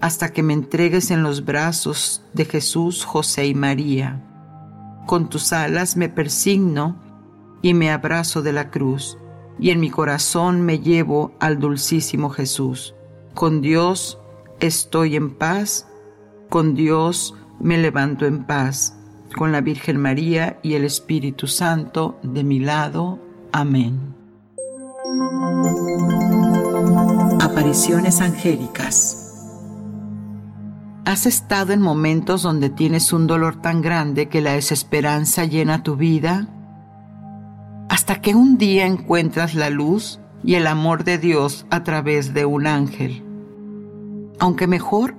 hasta 0.00 0.32
que 0.32 0.42
me 0.42 0.52
entregues 0.52 1.10
en 1.10 1.22
los 1.22 1.44
brazos 1.44 2.24
de 2.34 2.44
Jesús, 2.44 3.04
José 3.04 3.46
y 3.46 3.54
María. 3.54 4.22
Con 5.06 5.28
tus 5.28 5.52
alas 5.52 5.96
me 5.96 6.08
persigno 6.08 6.96
y 7.62 7.74
me 7.74 7.90
abrazo 7.90 8.42
de 8.42 8.52
la 8.52 8.70
cruz, 8.70 9.18
y 9.58 9.70
en 9.70 9.80
mi 9.80 9.90
corazón 9.90 10.62
me 10.62 10.80
llevo 10.80 11.32
al 11.40 11.58
dulcísimo 11.58 12.30
Jesús. 12.30 12.94
Con 13.34 13.60
Dios 13.60 14.18
estoy 14.60 15.16
en 15.16 15.34
paz, 15.34 15.88
con 16.48 16.74
Dios 16.74 17.34
me 17.60 17.78
levanto 17.78 18.26
en 18.26 18.44
paz, 18.44 18.96
con 19.36 19.52
la 19.52 19.60
Virgen 19.60 19.98
María 19.98 20.58
y 20.62 20.74
el 20.74 20.84
Espíritu 20.84 21.46
Santo 21.46 22.18
de 22.22 22.44
mi 22.44 22.60
lado. 22.60 23.18
Amén. 23.52 24.14
Apariciones 27.40 28.20
angélicas. 28.20 29.20
¿Has 31.04 31.26
estado 31.26 31.72
en 31.72 31.82
momentos 31.82 32.42
donde 32.42 32.70
tienes 32.70 33.12
un 33.12 33.26
dolor 33.26 33.60
tan 33.60 33.82
grande 33.82 34.28
que 34.28 34.40
la 34.40 34.52
desesperanza 34.52 35.44
llena 35.44 35.82
tu 35.82 35.96
vida? 35.96 36.48
Hasta 37.90 38.20
que 38.20 38.34
un 38.34 38.56
día 38.56 38.86
encuentras 38.86 39.54
la 39.54 39.68
luz 39.68 40.18
y 40.42 40.54
el 40.54 40.66
amor 40.66 41.04
de 41.04 41.18
Dios 41.18 41.66
a 41.70 41.84
través 41.84 42.32
de 42.32 42.46
un 42.46 42.66
ángel. 42.66 43.22
Aunque 44.38 44.66
mejor, 44.66 45.14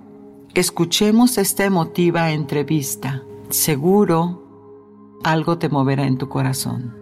escuchemos 0.55 1.37
esta 1.37 1.65
emotiva 1.65 2.31
entrevista. 2.31 3.23
Seguro 3.49 4.41
algo 5.23 5.57
te 5.57 5.69
moverá 5.69 6.05
en 6.07 6.17
tu 6.17 6.29
corazón. 6.29 6.95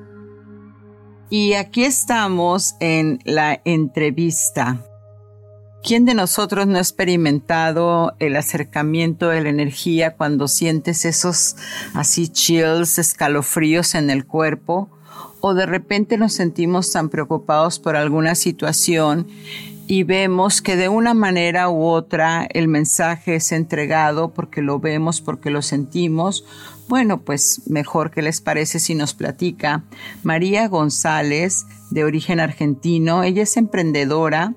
Y 1.30 1.54
aquí 1.54 1.84
estamos 1.84 2.76
en 2.80 3.20
la 3.26 3.62
entrevista. 3.64 4.84
¿Quién 5.84 6.06
de 6.06 6.14
nosotros 6.14 6.66
no 6.66 6.78
ha 6.78 6.82
experimentado 6.82 8.14
el 8.20 8.36
acercamiento 8.38 9.30
de 9.30 9.42
la 9.42 9.50
energía 9.50 10.16
cuando 10.16 10.48
sientes 10.48 11.06
esos 11.06 11.56
así 11.94 12.30
chills, 12.30 12.98
escalofríos 12.98 13.94
en 13.94 14.10
el 14.10 14.26
cuerpo? 14.26 14.90
O 15.42 15.54
de 15.54 15.66
repente 15.66 16.18
nos 16.18 16.34
sentimos 16.34 16.92
tan 16.92 17.10
preocupados 17.10 17.80
por 17.80 17.98
alguna 17.98 18.34
situación 18.34 19.28
y 19.88 20.04
vemos 20.04 20.62
que 20.62 20.76
de 20.76 20.90
una 20.90 21.14
manera 21.14 21.70
u 21.70 21.84
otra 21.84 22.48
el 22.52 22.68
mensaje 22.68 23.36
es 23.36 23.52
entregado 23.52 24.34
porque 24.34 24.62
lo 24.62 24.80
vemos, 24.80 25.22
porque 25.22 25.50
lo 25.50 25.62
sentimos. 25.62 26.46
Bueno, 26.88 27.22
pues 27.22 27.62
mejor 27.68 28.12
que 28.12 28.22
les 28.22 28.42
parece 28.42 28.80
si 28.80 28.96
nos 28.96 29.14
platica 29.14 29.84
María 30.24 30.68
González, 30.68 31.66
de 31.92 32.04
origen 32.04 32.40
argentino. 32.40 33.24
Ella 33.24 33.44
es 33.44 33.58
emprendedora 33.58 34.56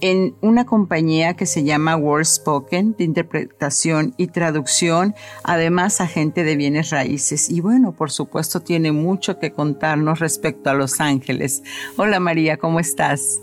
en 0.00 0.34
una 0.42 0.66
compañía 0.66 1.34
que 1.34 1.46
se 1.46 1.64
llama 1.64 1.98
Spoken 2.22 2.94
de 2.98 3.04
interpretación 3.04 4.14
y 4.18 4.26
traducción, 4.28 5.14
además 5.42 6.00
agente 6.00 6.44
de 6.44 6.56
bienes 6.56 6.90
raíces. 6.90 7.48
Y 7.50 7.60
bueno, 7.60 7.92
por 7.92 8.10
supuesto, 8.10 8.60
tiene 8.60 8.92
mucho 8.92 9.38
que 9.38 9.52
contarnos 9.52 10.18
respecto 10.18 10.70
a 10.70 10.74
Los 10.74 11.00
Ángeles. 11.00 11.62
Hola 11.96 12.20
María, 12.20 12.58
¿cómo 12.58 12.78
estás? 12.78 13.40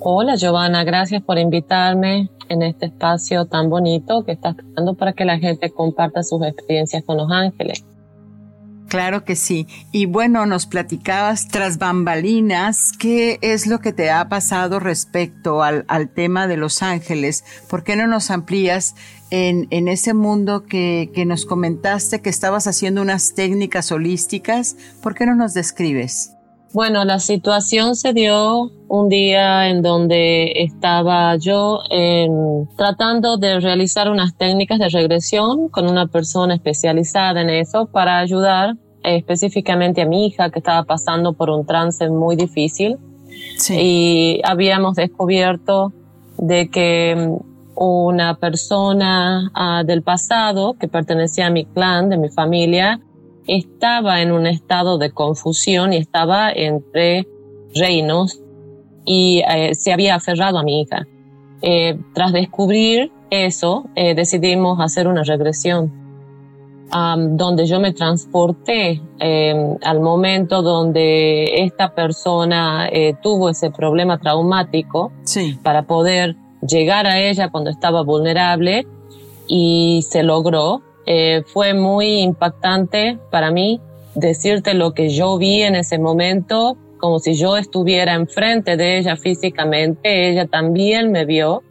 Hola 0.00 0.36
Giovanna, 0.36 0.84
gracias 0.84 1.22
por 1.22 1.38
invitarme 1.38 2.30
en 2.48 2.62
este 2.62 2.86
espacio 2.86 3.46
tan 3.46 3.68
bonito 3.68 4.24
que 4.24 4.32
estás 4.32 4.54
creando 4.54 4.94
para 4.94 5.12
que 5.12 5.24
la 5.24 5.38
gente 5.38 5.70
comparta 5.70 6.22
sus 6.22 6.40
experiencias 6.46 7.02
con 7.04 7.16
los 7.16 7.30
ángeles. 7.32 7.84
Claro 8.86 9.24
que 9.24 9.34
sí. 9.34 9.66
Y 9.90 10.06
bueno, 10.06 10.46
nos 10.46 10.66
platicabas 10.66 11.48
tras 11.48 11.78
bambalinas, 11.78 12.92
¿qué 12.98 13.38
es 13.42 13.66
lo 13.66 13.80
que 13.80 13.92
te 13.92 14.10
ha 14.10 14.28
pasado 14.28 14.78
respecto 14.78 15.62
al, 15.64 15.84
tema 16.14 16.46
de 16.46 16.56
los 16.56 16.82
ángeles? 16.82 17.44
¿Por 17.68 17.82
qué 17.82 17.96
no 17.96 18.06
nos 18.06 18.30
amplías 18.30 18.94
en, 19.30 19.66
en 19.70 19.88
ese 19.88 20.14
mundo 20.14 20.64
que, 20.64 21.10
que 21.12 21.26
nos 21.26 21.44
comentaste 21.44 22.22
que 22.22 22.30
estabas 22.30 22.66
haciendo 22.66 23.02
unas 23.02 23.34
técnicas 23.34 23.90
holísticas? 23.90 24.76
¿Por 25.02 25.14
qué 25.14 25.26
no 25.26 25.34
nos 25.34 25.54
describes? 25.54 26.37
Bueno, 26.74 27.04
la 27.04 27.18
situación 27.18 27.96
se 27.96 28.12
dio 28.12 28.70
un 28.88 29.08
día 29.08 29.68
en 29.68 29.80
donde 29.80 30.52
estaba 30.56 31.34
yo 31.36 31.80
tratando 32.76 33.38
de 33.38 33.58
realizar 33.60 34.10
unas 34.10 34.36
técnicas 34.36 34.78
de 34.78 34.90
regresión 34.90 35.68
con 35.68 35.88
una 35.88 36.06
persona 36.06 36.54
especializada 36.54 37.40
en 37.40 37.48
eso 37.48 37.86
para 37.86 38.18
ayudar 38.18 38.76
eh, 39.02 39.16
específicamente 39.16 40.02
a 40.02 40.06
mi 40.06 40.26
hija 40.26 40.50
que 40.50 40.58
estaba 40.58 40.82
pasando 40.84 41.32
por 41.32 41.48
un 41.50 41.64
trance 41.64 42.08
muy 42.10 42.36
difícil. 42.36 42.98
Y 43.70 44.40
habíamos 44.44 44.96
descubierto 44.96 45.92
de 46.36 46.68
que 46.68 47.16
mm, 47.16 47.36
una 47.76 48.34
persona 48.34 49.50
ah, 49.54 49.84
del 49.84 50.02
pasado 50.02 50.74
que 50.78 50.88
pertenecía 50.88 51.46
a 51.46 51.50
mi 51.50 51.64
clan, 51.64 52.08
de 52.08 52.18
mi 52.18 52.28
familia, 52.28 53.00
estaba 53.48 54.20
en 54.20 54.30
un 54.30 54.46
estado 54.46 54.98
de 54.98 55.10
confusión 55.10 55.92
y 55.92 55.96
estaba 55.96 56.52
entre 56.52 57.26
reinos 57.74 58.40
y 59.04 59.42
eh, 59.48 59.74
se 59.74 59.92
había 59.92 60.14
aferrado 60.14 60.58
a 60.58 60.62
mi 60.62 60.82
hija. 60.82 61.06
Eh, 61.62 61.98
tras 62.14 62.32
descubrir 62.32 63.10
eso, 63.30 63.86
eh, 63.96 64.14
decidimos 64.14 64.78
hacer 64.80 65.08
una 65.08 65.24
regresión, 65.24 66.06
donde 66.90 67.66
yo 67.66 67.80
me 67.80 67.92
transporté 67.92 69.02
em, 69.18 69.76
al 69.82 70.00
momento 70.00 70.62
donde 70.62 71.62
esta 71.62 71.94
persona 71.94 72.88
tuvo 73.22 73.50
ese 73.50 73.70
problema 73.70 74.16
traumático 74.16 75.12
para 75.62 75.82
poder 75.82 76.34
llegar 76.66 77.06
a 77.06 77.20
ella 77.20 77.50
cuando 77.50 77.68
estaba 77.68 78.02
vulnerable 78.02 78.86
y 79.46 80.00
se 80.08 80.22
logró 80.22 80.80
eh, 81.10 81.42
fue 81.46 81.72
muy 81.72 82.20
impactante 82.20 83.18
para 83.30 83.50
mí 83.50 83.80
decirte 84.14 84.74
lo 84.74 84.92
que 84.92 85.08
yo 85.08 85.38
vi 85.38 85.62
en 85.62 85.74
ese 85.74 85.98
momento, 85.98 86.76
como 86.98 87.18
si 87.18 87.32
yo 87.32 87.56
estuviera 87.56 88.12
enfrente 88.12 88.76
de 88.76 88.98
ella 88.98 89.16
físicamente. 89.16 90.28
Ella 90.28 90.46
también 90.46 91.10
me 91.10 91.24
vio 91.24 91.62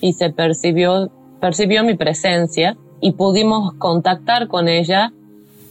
y 0.00 0.14
se 0.14 0.30
percibió, 0.30 1.10
percibió 1.42 1.84
mi 1.84 1.94
presencia 1.94 2.78
y 3.02 3.12
pudimos 3.12 3.74
contactar 3.74 4.48
con 4.48 4.66
ella 4.66 5.12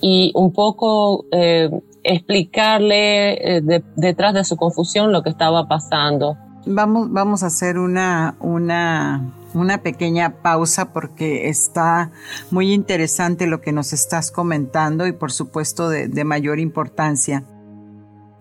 y 0.01 0.31
un 0.35 0.53
poco 0.53 1.25
eh, 1.31 1.71
explicarle 2.03 3.57
eh, 3.57 3.81
detrás 3.95 4.35
de 4.35 4.43
su 4.43 4.55
confusión 4.55 5.11
lo 5.11 5.23
que 5.23 5.31
estaba 5.31 5.67
pasando. 5.67 6.37
Vamos, 6.67 7.11
vamos 7.11 7.41
a 7.41 7.47
hacer 7.47 7.79
una, 7.79 8.35
una 8.39 9.33
una 9.55 9.81
pequeña 9.81 10.41
pausa 10.41 10.91
porque 10.91 11.49
está 11.49 12.11
muy 12.51 12.73
interesante 12.73 13.47
lo 13.47 13.61
que 13.61 13.71
nos 13.71 13.93
estás 13.93 14.31
comentando 14.31 15.07
y 15.07 15.13
por 15.13 15.31
supuesto 15.31 15.89
de, 15.89 16.23
mayor 16.23 16.59
importancia. 16.59 17.43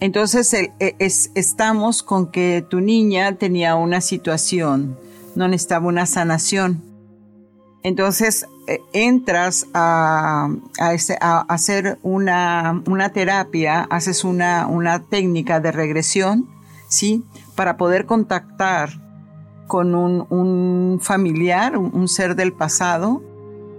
Entonces 0.01 0.53
e, 0.53 0.73
estamos 0.99 2.03
con 2.03 2.31
que 2.31 2.67
tu 2.69 2.81
niña 2.81 3.37
tenía 3.37 3.77
una 3.77 4.01
situación, 4.01 4.99
no 5.35 5.49
necesitaba 5.49 5.87
una 5.87 6.07
sanación. 6.07 6.83
Entonces 7.83 8.47
e, 8.67 8.81
entras 8.93 9.67
a, 9.73 10.49
hacer 11.49 11.99
una, 12.03 12.83
terapia, 13.13 13.83
haces 13.89 14.25
una, 14.25 14.67
una 14.67 15.05
técnica 15.05 15.61
de 15.61 15.71
regresión, 15.71 16.49
¿sí? 16.89 17.23
Para 17.55 17.77
poder 17.77 18.05
contactar 18.07 19.04
con 19.75 19.93
un, 19.97 21.01
familiar, 21.03 21.77
un, 21.77 22.07
ser 22.07 22.37
del 22.37 22.53
pasado. 22.53 23.21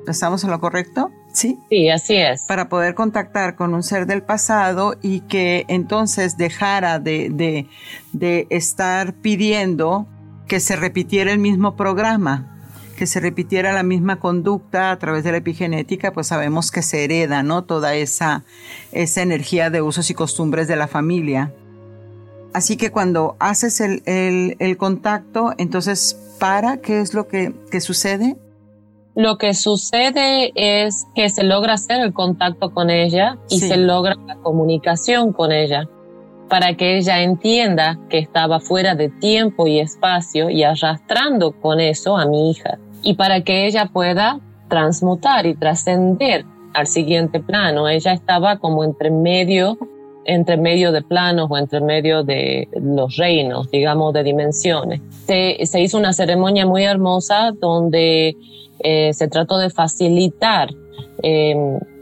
¿Estamos 0.06 0.44
en 0.44 0.52
lo 0.52 0.60
correcto? 0.60 1.10
¿sí? 1.32 1.58
Sí, 1.70 1.90
así 1.90 2.18
es. 2.18 2.44
Para 2.50 2.68
poder 2.68 2.96
contactar 2.96 3.56
con 3.56 3.74
un 3.74 3.82
ser 3.82 4.06
del 4.06 4.22
pasado 4.22 4.98
y 5.02 5.22
que 5.22 5.64
entonces 5.70 6.36
dejara 6.36 7.00
de, 7.00 7.30
de, 7.30 7.70
de 8.12 8.46
estar 8.50 9.14
pidiendo 9.14 10.06
que 10.50 10.60
se 10.60 10.76
repitiera 10.76 11.32
el 11.32 11.40
mismo 11.40 11.78
programa, 11.78 12.60
que 12.98 13.08
se 13.08 13.22
repitiera 13.22 13.72
la 13.72 13.84
misma 13.84 14.20
conducta 14.20 14.92
a 14.92 15.00
través 15.00 15.24
de 15.24 15.32
la 15.32 15.38
epigenética, 15.38 16.12
pues 16.12 16.28
sabemos 16.28 16.72
que 16.72 16.82
se 16.82 17.06
hereda, 17.06 17.42
¿no? 17.42 17.64
Toda 17.64 17.96
esa, 17.96 18.44
esa 18.92 19.22
energía 19.22 19.70
de 19.70 19.82
usos 19.82 20.10
y 20.10 20.14
costumbres 20.14 20.68
de 20.68 20.76
la 20.76 20.90
familia. 20.90 21.54
Así 22.56 22.78
que 22.78 22.90
cuando 22.90 23.36
haces 23.40 23.82
el, 23.82 24.02
el, 24.06 24.56
el 24.60 24.78
contacto, 24.78 25.54
entonces 25.58 26.18
para, 26.40 26.78
¿qué 26.78 27.02
es 27.02 27.14
lo 27.14 27.28
que, 27.28 27.54
que 27.70 27.82
sucede? 27.82 28.38
Lo 29.14 29.38
que 29.38 29.54
sucede 29.54 30.52
es 30.56 31.06
que 31.16 31.30
se 31.30 31.44
logra 31.44 31.74
hacer 31.74 32.00
el 32.00 32.14
contacto 32.14 32.72
con 32.74 32.90
ella 32.90 33.38
y 33.50 33.60
Sí. 33.60 33.68
se 33.68 33.76
logra 33.78 34.16
la 34.26 34.36
comunicación 34.38 35.34
con 35.34 35.52
ella 35.52 35.90
para 36.48 36.76
que 36.78 36.98
ella 36.98 37.22
entienda 37.24 38.00
que 38.10 38.20
estaba 38.20 38.62
fuera 38.62 38.96
de 38.96 39.10
tiempo 39.10 39.68
y 39.68 39.80
espacio 39.80 40.50
y 40.50 40.64
arrastrando 40.64 41.52
con 41.60 41.82
eso 41.82 42.16
a 42.18 42.26
mi 42.26 42.52
hija 42.52 42.78
y 43.04 43.16
para 43.16 43.42
que 43.42 43.66
ella 43.68 43.88
pueda 43.92 44.40
transmutar 44.70 45.46
y 45.46 45.56
trascender 45.56 46.46
al 46.74 46.88
siguiente 46.88 47.42
plano. 47.42 47.90
Ella 47.90 48.14
estaba 48.14 48.60
como 48.60 48.84
entre 48.86 49.12
medio, 49.12 49.78
entre 50.26 50.58
medio 50.58 50.92
de 50.92 51.02
planos 51.02 51.48
o 51.50 51.58
entre 51.58 51.82
medio 51.82 52.24
de 52.24 52.68
los 52.82 53.16
reinos, 53.16 53.70
digamos, 53.72 54.14
de 54.14 54.24
dimensiones. 54.24 55.02
Se, 55.26 55.66
se 55.66 55.82
hizo 55.82 55.98
una 55.98 56.14
ceremonia 56.14 56.66
muy 56.66 56.84
hermosa 56.84 57.52
donde 57.60 58.36
eh, 58.80 59.14
se 59.14 59.28
trató 59.28 59.58
de 59.58 59.70
facilitar 59.70 60.70
eh, 61.24 61.56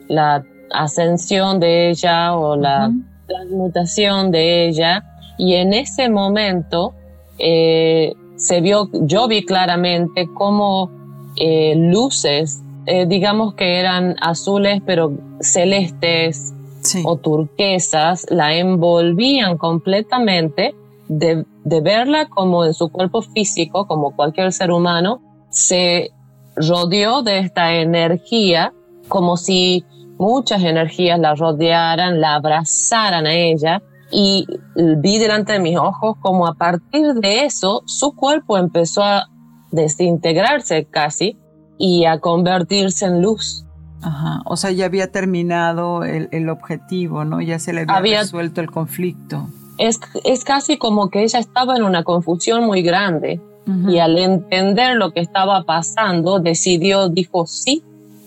la 0.08 0.44
ascensión 0.72 1.60
de 1.60 1.90
ella 1.90 2.36
o 2.36 2.56
la 2.56 2.92
transmutación 3.28 4.32
de 4.32 4.68
ella 4.68 5.04
y 5.38 5.54
en 5.54 5.74
ese 5.74 6.10
momento 6.10 6.94
eh, 7.38 8.14
se 8.36 8.62
vio, 8.62 8.90
yo 8.92 9.28
vi 9.28 9.46
claramente 9.46 10.28
cómo 10.34 10.92
eh, 11.38 11.74
luces, 11.78 12.62
digamos 13.08 13.54
que 13.54 13.80
eran 13.80 14.18
azules 14.20 14.82
pero 14.86 15.14
celestes 15.40 16.54
Sí. 16.84 17.02
o 17.06 17.18
turquesas, 17.18 18.26
la 18.30 18.56
envolvían 18.56 19.58
completamente 19.58 20.76
de, 21.08 21.46
de 21.64 21.82
verla 21.82 22.28
como 22.28 22.66
en 22.66 22.74
su 22.74 22.90
cuerpo 22.90 23.22
físico, 23.22 23.88
como 23.88 24.16
cualquier 24.16 24.52
ser 24.52 24.72
humano, 24.72 25.22
se 25.50 26.12
rodeó 26.56 27.24
de 27.24 27.40
esta 27.40 27.76
energía 27.76 28.74
como 29.08 29.38
si 29.38 29.86
muchas 30.18 30.64
energías 30.64 31.20
la 31.20 31.36
rodearan, 31.36 32.22
la 32.22 32.36
abrazaran 32.36 33.26
a 33.26 33.34
ella 33.34 33.82
y 34.12 34.46
vi 34.76 35.18
delante 35.18 35.54
de 35.54 35.60
mis 35.60 35.78
ojos 35.78 36.16
como 36.22 36.48
a 36.48 36.54
partir 36.54 37.14
de 37.16 37.46
eso 37.46 37.82
su 37.86 38.16
cuerpo 38.16 38.58
empezó 38.58 39.04
a 39.04 39.28
desintegrarse 39.72 40.86
casi 40.86 41.38
y 41.78 42.06
a 42.06 42.20
convertirse 42.20 43.06
en 43.06 43.22
luz. 43.22 43.66
Ajá. 44.04 44.42
O 44.46 44.58
sea, 44.58 44.72
ya 44.72 44.86
había 44.86 45.12
terminado 45.12 46.04
el, 46.04 46.28
el 46.32 46.50
objetivo, 46.50 47.26
¿no? 47.26 47.42
Ya 47.42 47.60
se 47.60 47.74
le 47.74 47.82
había, 47.82 47.96
Había- 47.96 48.20
resuelto 48.22 48.62
el 48.62 48.70
conflicto. 48.72 49.48
Es, 49.78 50.00
es 50.24 50.44
casi 50.44 50.78
como 50.78 51.10
que 51.10 51.24
ella 51.24 51.40
estaba 51.40 51.76
en 51.76 51.84
una 51.84 52.04
confusión 52.04 52.64
muy 52.66 52.84
grande 52.84 53.42
Ujú. 53.66 53.90
y 53.90 53.98
al 54.00 54.18
entender 54.20 54.96
lo 54.98 55.12
que 55.12 55.20
estaba 55.20 55.64
pasando 55.64 56.40
decidió, 56.40 57.10
dijo, 57.10 57.48
sí, 57.48 57.82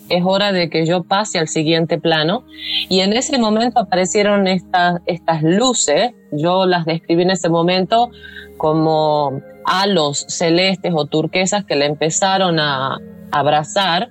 es 0.09 0.23
hora 0.25 0.51
de 0.51 0.69
que 0.69 0.85
yo 0.85 1.03
pase 1.03 1.37
al 1.39 1.47
siguiente 1.47 1.99
plano. 1.99 2.43
Y 2.89 2.99
en 3.01 3.13
ese 3.13 3.37
momento 3.37 3.79
aparecieron 3.79 4.47
estas, 4.47 5.01
estas 5.05 5.41
luces, 5.43 6.11
yo 6.31 6.65
las 6.65 6.85
describí 6.85 7.21
en 7.23 7.31
ese 7.31 7.49
momento 7.49 8.09
como 8.57 9.41
halos 9.65 10.25
celestes 10.29 10.93
o 10.95 11.05
turquesas 11.05 11.65
que 11.65 11.75
le 11.75 11.85
empezaron 11.85 12.59
a 12.59 12.99
abrazar. 13.31 14.09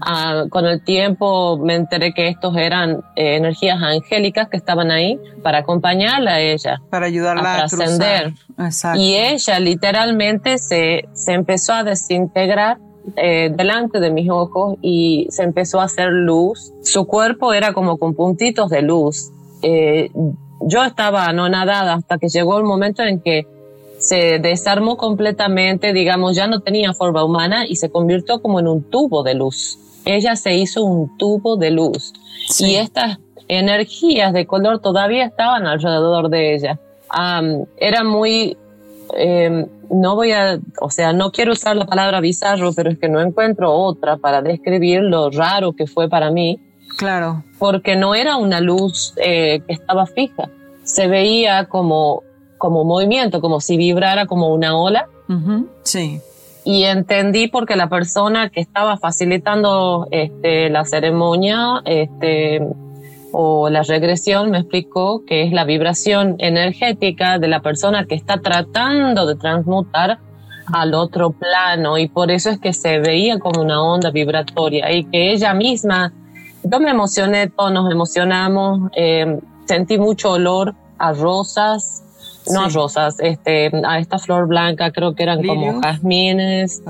Ah, 0.00 0.44
con 0.48 0.64
el 0.66 0.82
tiempo 0.82 1.58
me 1.58 1.74
enteré 1.74 2.12
que 2.14 2.28
estos 2.28 2.56
eran 2.56 3.02
eh, 3.14 3.36
energías 3.36 3.82
angélicas 3.82 4.48
que 4.48 4.56
estaban 4.56 4.90
ahí 4.90 5.18
para 5.42 5.58
acompañarla 5.58 6.34
a 6.34 6.40
ella. 6.40 6.80
Para 6.90 7.06
ayudarla 7.06 7.54
a 7.54 7.66
trascender. 7.66 8.32
Y 8.96 9.14
ella 9.14 9.60
literalmente 9.60 10.58
se, 10.58 11.08
se 11.12 11.32
empezó 11.32 11.74
a 11.74 11.84
desintegrar 11.84 12.78
eh, 13.16 13.50
delante 13.54 13.98
de 13.98 14.10
mis 14.10 14.30
ojos 14.30 14.76
y 14.82 15.26
se 15.30 15.42
empezó 15.42 15.80
a 15.80 15.84
hacer 15.84 16.08
luz. 16.10 16.72
Su 16.82 17.06
cuerpo 17.06 17.52
era 17.52 17.72
como 17.72 17.98
con 17.98 18.14
puntitos 18.14 18.70
de 18.70 18.82
luz. 18.82 19.30
Eh, 19.62 20.10
yo 20.62 20.84
estaba 20.84 21.26
anonadada 21.26 21.94
hasta 21.94 22.18
que 22.18 22.28
llegó 22.28 22.58
el 22.58 22.64
momento 22.64 23.02
en 23.02 23.20
que 23.20 23.46
se 24.00 24.38
desarmó 24.40 24.96
completamente, 24.96 25.92
digamos, 25.92 26.34
ya 26.34 26.46
no 26.48 26.60
tenía 26.60 26.92
forma 26.92 27.22
humana 27.24 27.66
y 27.66 27.76
se 27.76 27.90
convirtió 27.90 28.42
como 28.42 28.58
en 28.58 28.66
un 28.66 28.82
tubo 28.90 29.22
de 29.22 29.34
luz. 29.34 29.78
Ella 30.04 30.34
se 30.36 30.56
hizo 30.56 30.82
un 30.84 31.16
tubo 31.18 31.56
de 31.56 31.70
luz 31.70 32.12
Sí. 32.48 32.72
y 32.72 32.76
estas 32.76 33.18
energías 33.48 34.32
de 34.32 34.46
color 34.46 34.80
todavía 34.80 35.26
estaban 35.26 35.66
alrededor 35.66 36.30
de 36.30 36.54
ella. 36.54 36.78
Era 37.78 38.04
muy, 38.04 38.56
em, 39.16 39.66
no 39.90 40.14
voy 40.14 40.32
a, 40.32 40.58
o 40.80 40.90
sea, 40.90 41.12
no 41.12 41.30
quiero 41.32 41.52
usar 41.52 41.76
la 41.76 41.84
palabra 41.84 42.20
bizarro, 42.20 42.72
pero 42.72 42.90
es 42.90 42.98
que 42.98 43.08
no 43.08 43.20
encuentro 43.20 43.72
otra 43.72 44.16
para 44.16 44.40
describir 44.40 45.00
lo 45.02 45.30
raro 45.30 45.72
que 45.72 45.86
fue 45.86 46.08
para 46.08 46.30
mí, 46.30 46.58
Claro. 46.96 47.44
porque 47.58 47.96
no 47.96 48.14
era 48.14 48.36
una 48.36 48.60
luz 48.60 49.12
eh, 49.16 49.60
que 49.66 49.72
estaba 49.74 50.06
fija, 50.06 50.48
se 50.84 51.08
veía 51.08 51.66
como, 51.66 52.22
como 52.60 52.84
movimiento, 52.84 53.40
como 53.40 53.60
si 53.60 53.76
vibrara 53.76 54.26
como 54.26 54.52
una 54.54 54.76
ola 54.76 55.08
Ujú. 55.28 55.66
Sí. 55.82 56.20
y 56.64 56.84
entendí 56.84 57.48
porque 57.48 57.74
la 57.74 57.88
persona 57.88 58.50
que 58.50 58.60
estaba 58.60 58.98
facilitando 58.98 60.06
este, 60.10 60.68
la 60.68 60.84
ceremonia 60.84 61.80
este, 61.86 62.60
o 63.32 63.70
la 63.70 63.82
regresión 63.82 64.50
me 64.50 64.58
explicó 64.58 65.24
que 65.24 65.44
es 65.44 65.52
la 65.52 65.64
vibración 65.64 66.36
energética 66.38 67.38
de 67.38 67.48
la 67.48 67.60
persona 67.60 68.04
que 68.04 68.14
está 68.14 68.38
tratando 68.40 69.26
de 69.26 69.36
transmutar 69.36 70.18
al 70.72 70.94
otro 70.94 71.30
plano 71.30 71.96
y 71.96 72.08
por 72.08 72.30
eso 72.30 72.50
es 72.50 72.60
que 72.60 72.72
se 72.72 72.98
veía 73.00 73.38
como 73.38 73.62
una 73.62 73.82
onda 73.82 74.10
vibratoria 74.10 74.92
y 74.92 75.04
que 75.04 75.32
ella 75.32 75.54
misma, 75.54 76.12
yo 76.62 76.78
me 76.78 76.90
emocioné, 76.90 77.48
todos 77.48 77.72
nos 77.72 77.90
emocionamos, 77.90 78.90
eh, 78.94 79.40
sentí 79.64 79.98
mucho 79.98 80.32
olor 80.32 80.74
a 80.98 81.12
rosas, 81.12 82.04
no 82.52 82.68
Sí. 82.70 82.74
rosas, 82.76 83.16
este, 83.20 83.70
a 83.86 83.98
esta 83.98 84.18
flor 84.18 84.46
blanca, 84.48 84.90
creo 84.92 85.14
que 85.14 85.22
eran 85.22 85.42
como 85.44 85.80
jazmines, 85.80 86.82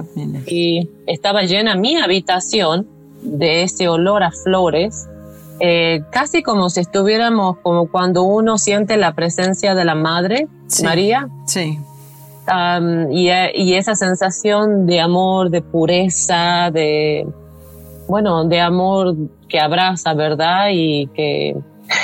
y 0.46 0.88
estaba 1.07 1.42
llena 1.42 1.75
mi 1.77 1.96
habitación 1.96 2.87
de 3.23 3.62
ese 3.64 3.88
olor 3.88 4.23
a 4.23 4.31
flores, 4.31 5.07
eh, 5.61 6.03
casi 6.11 6.42
como 6.42 6.70
si 6.70 6.81
estuviéramos, 6.81 7.59
como 7.59 7.90
cuando 7.90 8.23
uno 8.23 8.57
siente 8.59 8.96
la 8.96 9.12
presencia 9.14 9.75
de 9.75 9.85
la 9.85 9.94
Madre 9.94 10.46
Sí. 10.68 10.85
María, 10.85 11.29
Sí. 11.46 11.79
um, 12.49 13.11
y, 13.12 13.29
eh, 13.29 13.53
y 13.55 13.75
esa 13.75 13.94
sensación 13.94 14.87
de 14.87 15.01
amor, 15.01 15.51
de 15.51 15.61
pureza, 15.62 16.70
de, 16.73 17.27
bueno, 18.09 18.44
de 18.46 18.61
amor 18.61 19.14
que 19.49 19.61
abraza, 19.61 20.14
¿verdad? 20.14 20.68
Y 20.73 21.09
que, 21.09 21.57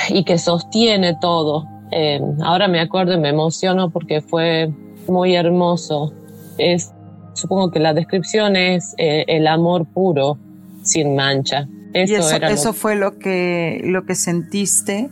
y 0.09 0.23
que 0.23 0.37
sostiene 0.37 1.17
todo. 1.19 1.65
Eh, 1.91 2.19
ahora 2.41 2.67
me 2.67 2.79
acuerdo 2.79 3.13
y 3.13 3.19
me 3.19 3.29
emociono 3.29 3.89
porque 3.89 4.21
fue 4.21 4.71
muy 5.07 5.35
hermoso. 5.35 6.13
Es, 6.57 6.91
supongo 7.33 7.71
que 7.71 7.79
la 7.79 7.93
descripción 7.93 8.55
es 8.55 8.93
eh, 8.97 9.23
el 9.27 9.47
amor 9.47 9.85
puro, 9.85 10.37
sin 10.83 11.15
mancha. 11.15 11.67
Eso, 11.93 12.13
y 12.13 12.15
eso, 12.15 12.35
era 12.35 12.49
lo- 12.49 12.53
eso 12.55 12.73
fue 12.73 12.95
lo 12.95 13.17
que, 13.17 13.81
lo 13.85 14.05
que 14.05 14.15
sentiste 14.15 15.09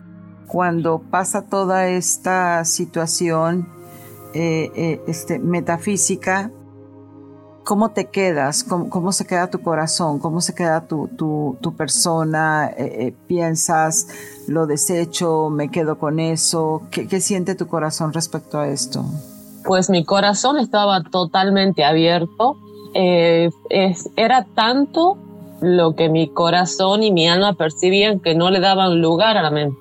cuando 0.47 1.01
pasa 1.09 1.43
toda 1.43 1.87
esta 1.87 2.63
situación 2.65 3.67
eh, 4.33 4.69
eh, 4.75 5.01
este, 5.07 5.39
metafísica. 5.39 6.51
¿Cómo 7.65 7.89
te 7.89 8.05
quedas? 8.05 8.63
¿Cómo, 8.63 8.89
cómo 8.89 9.11
se 9.11 9.25
queda 9.25 9.49
tu 9.49 9.59
corazón? 9.61 10.19
¿Cómo 10.19 10.39
se 10.39 10.53
queda 10.53 10.87
tu, 10.87 11.07
tu, 11.09 11.57
tu 11.61 11.73
persona? 11.75 12.69
Eh, 12.77 13.07
eh, 13.07 13.13
¿Piensas, 13.27 14.07
lo 14.47 14.67
desecho, 14.67 15.49
me 15.49 15.69
quedo 15.69 15.97
con 15.97 16.19
eso? 16.19 16.83
¿Qué, 16.91 17.07
¿Qué 17.07 17.19
siente 17.19 17.55
tu 17.55 17.67
corazón 17.67 18.13
respecto 18.13 18.59
a 18.59 18.67
esto? 18.67 19.03
pues 19.67 19.89
mi 19.89 20.05
corazón 20.05 20.59
estaba 20.59 21.01
totalmente 21.01 21.83
abierto. 21.83 22.55
Eh, 22.93 23.49
es- 23.71 24.07
era 24.15 24.45
tanto 24.53 25.17
lo 25.59 25.95
que 25.95 26.07
mi 26.07 26.29
corazón 26.29 27.01
y 27.01 27.11
mi 27.11 27.27
alma 27.27 27.53
percibían 27.53 28.19
que 28.19 28.35
no 28.35 28.51
le 28.51 28.59
daban 28.59 29.01
lugar 29.01 29.37
a 29.37 29.41
la 29.41 29.49
mente. 29.49 29.75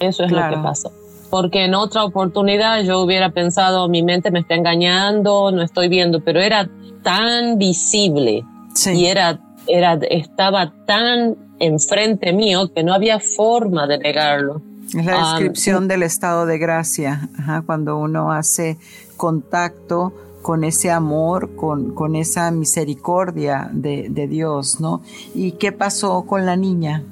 Eso 0.00 0.24
es 0.24 0.32
lo 0.32 0.38
que 0.38 0.56
pasó. 0.64 0.90
Porque 1.32 1.64
en 1.64 1.74
otra 1.74 2.04
oportunidad 2.04 2.82
yo 2.82 3.00
hubiera 3.00 3.30
pensado, 3.30 3.88
mi 3.88 4.02
mente 4.02 4.30
me 4.30 4.40
está 4.40 4.54
engañando, 4.54 5.50
no 5.50 5.62
estoy 5.62 5.88
viendo, 5.88 6.22
pero 6.22 6.40
era 6.40 6.68
tan 7.02 7.56
visible 7.56 8.44
Sí. 8.74 8.90
y 8.90 9.06
era, 9.06 9.40
era, 9.66 9.94
estaba 10.10 10.74
tan 10.84 11.38
enfrente 11.58 12.34
mío 12.34 12.70
que 12.74 12.84
no 12.84 12.92
había 12.92 13.18
forma 13.18 13.86
de 13.86 13.96
negarlo. 13.96 14.60
Es 14.88 15.06
la 15.06 15.30
descripción 15.30 15.88
del 15.88 16.02
estado 16.02 16.44
de 16.44 16.58
gracia, 16.58 17.30
cuando 17.64 17.96
uno 17.96 18.30
hace 18.30 18.76
contacto 19.16 20.12
con 20.42 20.64
ese 20.64 20.90
amor, 20.90 21.56
con, 21.56 21.94
con 21.94 22.14
esa 22.14 22.50
misericordia 22.50 23.70
de, 23.72 24.08
de, 24.10 24.28
Dios, 24.28 24.80
¿no? 24.80 25.00
¿Y 25.34 25.52
qué 25.52 25.72
pasó 25.72 26.26
con 26.26 26.44
la 26.44 26.56
niña? 26.56 27.04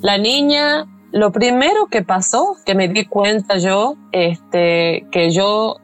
La 0.00 0.18
niña, 0.18 0.88
lo 1.12 1.32
primero 1.32 1.86
que 1.86 2.02
pasó, 2.02 2.56
que 2.64 2.74
me 2.74 2.88
di 2.88 3.04
cuenta 3.06 3.58
yo, 3.58 3.96
este, 4.12 5.06
que 5.10 5.30
yo 5.30 5.76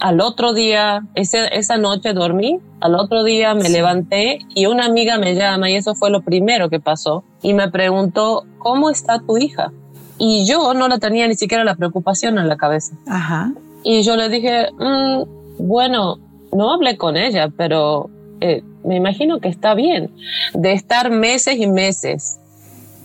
al 0.00 0.20
otro 0.20 0.52
día, 0.52 1.02
esa 1.14 1.78
noche 1.78 2.12
dormí, 2.12 2.58
al 2.80 2.96
otro 2.96 3.22
día 3.22 3.54
me 3.54 3.68
levanté 3.68 4.40
y 4.54 4.66
una 4.66 4.86
amiga 4.86 5.16
me 5.16 5.34
llama 5.36 5.70
y 5.70 5.76
eso 5.76 5.94
fue 5.94 6.10
lo 6.10 6.22
primero 6.22 6.68
que 6.68 6.80
pasó 6.80 7.22
y 7.40 7.54
me 7.54 7.70
preguntó, 7.70 8.44
¿cómo 8.58 8.90
está 8.90 9.20
tu 9.20 9.38
hija? 9.38 9.72
Y 10.18 10.44
yo 10.46 10.74
no 10.74 10.88
la 10.88 10.98
tenía 10.98 11.28
ni 11.28 11.36
siquiera 11.36 11.62
la 11.62 11.76
preocupación 11.76 12.38
en 12.38 12.48
la 12.48 12.56
cabeza. 12.56 12.94
Ajá. 13.06 13.52
Y 13.84 14.02
yo 14.02 14.16
le 14.16 14.28
dije, 14.28 14.68
mm, 14.72 15.22
bueno, 15.58 16.18
no 16.52 16.72
hablé 16.72 16.96
con 16.96 17.16
ella, 17.16 17.48
pero 17.56 18.10
eh, 18.40 18.62
me 18.84 18.96
imagino 18.96 19.38
que 19.38 19.48
está 19.48 19.74
bien. 19.74 20.10
De 20.52 20.72
estar 20.72 21.10
meses 21.10 21.58
y 21.58 21.68
meses 21.68 22.40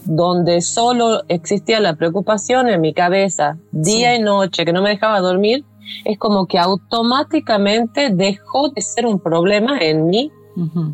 donde 0.08 0.62
solo 0.62 1.24
existía 1.28 1.80
la 1.80 1.96
preocupación 1.96 2.70
en 2.70 2.82
mi 2.82 2.94
cabeza, 2.94 3.58
día 3.72 4.16
y 4.16 4.20
noche, 4.20 4.66
que 4.66 4.74
no 4.74 4.82
me 4.82 4.90
dejaba 4.90 5.20
dormir, 5.20 5.66
es 6.06 6.18
como 6.18 6.48
que 6.48 6.60
automáticamente 6.60 8.10
dejó 8.10 8.70
de 8.70 8.82
ser 8.82 9.06
un 9.06 9.20
problema 9.20 9.80
en 9.80 10.08
mí, 10.08 10.32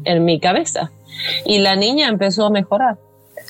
en 0.04 0.26
mi 0.26 0.39
cabeza. 0.39 0.91
Y 1.45 1.60
la 1.60 1.76
niña 1.76 2.10
empezó 2.10 2.45
a 2.45 2.49
mejorar. 2.49 2.97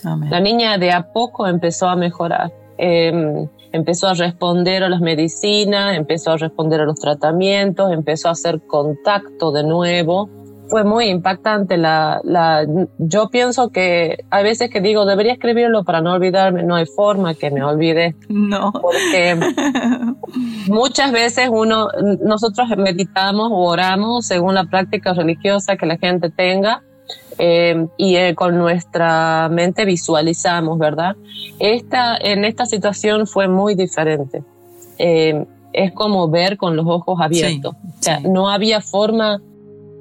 La 0.03 0.39
niña 0.39 0.77
de 0.77 0.91
a 0.91 1.11
poco 1.13 1.47
empezó 1.47 1.87
a 1.87 1.95
mejorar. 1.95 2.51
Em, 2.77 3.47
empezó 3.71 4.07
a 4.07 4.13
responder 4.13 4.83
a 4.83 4.89
las 4.89 5.01
medicinas, 5.01 5.95
empezó 5.95 6.31
a 6.31 6.37
responder 6.37 6.81
a 6.81 6.85
los 6.85 6.99
tratamientos, 6.99 7.91
empezó 7.91 8.27
a 8.29 8.31
hacer 8.31 8.61
contacto 8.67 9.51
de 9.51 9.63
nuevo. 9.63 10.29
Fue 10.73 10.83
muy 10.83 11.05
impactante. 11.05 11.77
La, 11.77 12.19
la, 12.23 12.65
yo 12.97 13.29
pienso 13.29 13.69
que 13.69 14.25
hay 14.31 14.43
veces 14.43 14.71
que 14.71 14.81
digo, 14.81 15.05
debería 15.05 15.33
escribirlo 15.33 15.83
para 15.83 16.01
no 16.01 16.13
olvidarme. 16.13 16.63
No 16.63 16.73
hay 16.73 16.87
forma 16.87 17.35
que 17.35 17.51
me 17.51 17.63
olvide. 17.63 18.15
No. 18.27 18.71
Porque 18.71 19.37
muchas 20.67 21.11
veces 21.11 21.49
uno, 21.51 21.89
nosotros 22.23 22.69
meditamos 22.75 23.51
o 23.51 23.57
oramos 23.57 24.25
según 24.25 24.55
la 24.55 24.63
práctica 24.63 25.13
religiosa 25.13 25.77
que 25.77 25.85
la 25.85 25.99
gente 25.99 26.31
tenga 26.31 26.81
eh, 27.37 27.85
y 27.97 28.15
eh, 28.15 28.33
con 28.33 28.57
nuestra 28.57 29.49
mente 29.51 29.85
visualizamos, 29.85 30.79
¿verdad? 30.79 31.15
Esta, 31.59 32.17
en 32.17 32.45
esta 32.45 32.65
situación 32.65 33.27
fue 33.27 33.47
muy 33.47 33.75
diferente. 33.75 34.43
Eh, 34.97 35.45
es 35.71 35.91
como 35.91 36.29
ver 36.29 36.57
con 36.57 36.75
los 36.75 36.87
ojos 36.87 37.19
abiertos. 37.21 37.75
o 37.75 38.01
sea, 38.03 38.21
no 38.21 38.49
había 38.49 38.81
forma 38.81 39.39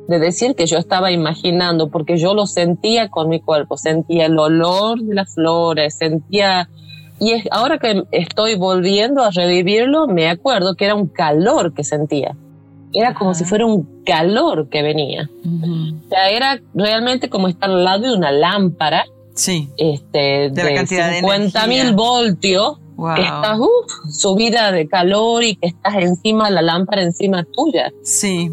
de 0.08 0.18
decir 0.18 0.54
que 0.54 0.66
yo 0.66 0.78
estaba 0.78 1.10
imaginando, 1.12 1.88
porque 1.90 2.16
yo 2.16 2.34
lo 2.34 2.46
sentía 2.46 3.08
con 3.08 3.28
mi 3.28 3.40
cuerpo, 3.40 3.76
sentía 3.76 4.26
el 4.26 4.38
olor 4.38 5.00
de 5.00 5.14
las 5.14 5.34
flores, 5.34 5.96
sentía... 5.96 6.68
Y 7.20 7.32
es, 7.32 7.44
ahora 7.52 7.78
que 7.78 8.02
estoy 8.10 8.56
volviendo 8.56 9.22
a 9.22 9.30
revivirlo, 9.30 10.08
me 10.08 10.28
acuerdo 10.28 10.74
que 10.74 10.86
era 10.86 10.94
un 10.94 11.06
calor 11.06 11.72
que 11.72 11.84
sentía 11.84 12.34
era 12.92 13.14
como 13.14 13.34
si 13.34 13.44
fuera 13.44 13.66
un 13.66 14.02
calor 14.04 14.68
que 14.68 14.82
venía. 14.82 15.28
O 15.44 16.08
sea, 16.08 16.30
era 16.30 16.60
realmente 16.74 17.30
como 17.30 17.48
estar 17.48 17.70
al 17.70 17.84
lado 17.84 18.02
de 18.02 18.14
una 18.14 18.32
lámpara. 18.32 19.04
Sí. 19.34 19.68
Este, 19.76 20.50
de, 20.50 20.86
50 20.86 21.66
mil 21.66 21.94
voltios. 21.94 22.78
Que 23.16 23.22
estás 23.22 23.58
subida 24.12 24.70
de 24.70 24.86
calor 24.86 25.42
y 25.42 25.56
que 25.56 25.66
estás 25.68 25.94
encima 25.96 26.48
de 26.48 26.54
la 26.54 26.62
lámpara, 26.62 27.02
encima 27.02 27.44
tuya. 27.52 27.90
Sí. 28.04 28.52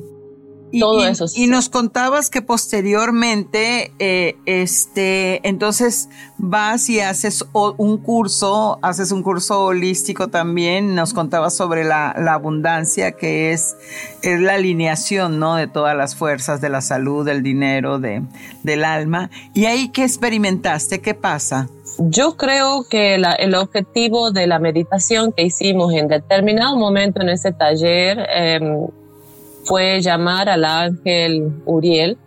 Y, 0.72 0.80
todo 0.80 1.06
eso. 1.06 1.26
Y 1.36 1.48
nos 1.48 1.70
contabas 1.70 2.30
que 2.30 2.42
posteriormente, 2.42 3.94
eh, 4.00 4.38
este, 4.46 5.48
entonces 5.48 6.10
vas 6.38 6.90
y 6.90 7.00
haces 7.00 7.46
un 7.54 7.98
curso, 7.98 8.80
haces 8.82 9.12
un 9.12 9.24
curso 9.24 9.66
holístico 9.66 10.28
también. 10.28 10.96
Nos 10.96 11.14
contabas 11.14 11.56
sobre 11.56 11.84
la, 11.84 12.10
abundancia, 12.10 13.14
que 13.14 13.52
es, 13.52 13.76
es, 14.22 14.40
la 14.40 14.56
alineación, 14.56 15.40
¿no? 15.40 15.56
De 15.56 15.68
todas 15.68 15.96
las 15.96 16.16
fuerzas 16.16 16.62
de 16.62 16.70
la 16.70 16.82
salud, 16.82 17.26
del 17.26 17.44
dinero, 17.44 18.00
de, 18.00 18.22
del 18.64 18.84
alma. 18.84 19.30
¿Y 19.54 19.66
ahí 19.66 19.90
qué 19.90 20.04
experimentaste? 20.04 21.02
¿Qué 21.02 21.14
pasa? 21.14 21.68
Yo 21.98 22.38
creo 22.38 22.86
que 22.90 23.16
el 23.16 23.56
objetivo 23.56 24.32
de 24.32 24.48
la 24.48 24.60
meditación 24.60 25.34
que 25.34 25.44
hicimos 25.44 25.94
en 25.94 26.08
determinado 26.08 26.78
momento 26.78 27.22
en 27.22 27.30
ese 27.30 27.52
taller, 27.52 28.26
em, 28.34 28.88
fue 29.64 30.02
llamar 30.02 30.50
al 30.50 30.66
ángel 30.66 31.62
Uriel, 31.66 32.18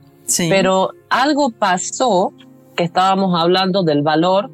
pero 0.49 0.91
algo 1.11 1.51
pasó 1.51 2.33
que 2.77 2.85
estábamos 2.85 3.39
hablando 3.39 3.83
del 3.83 4.03
valor, 4.03 4.51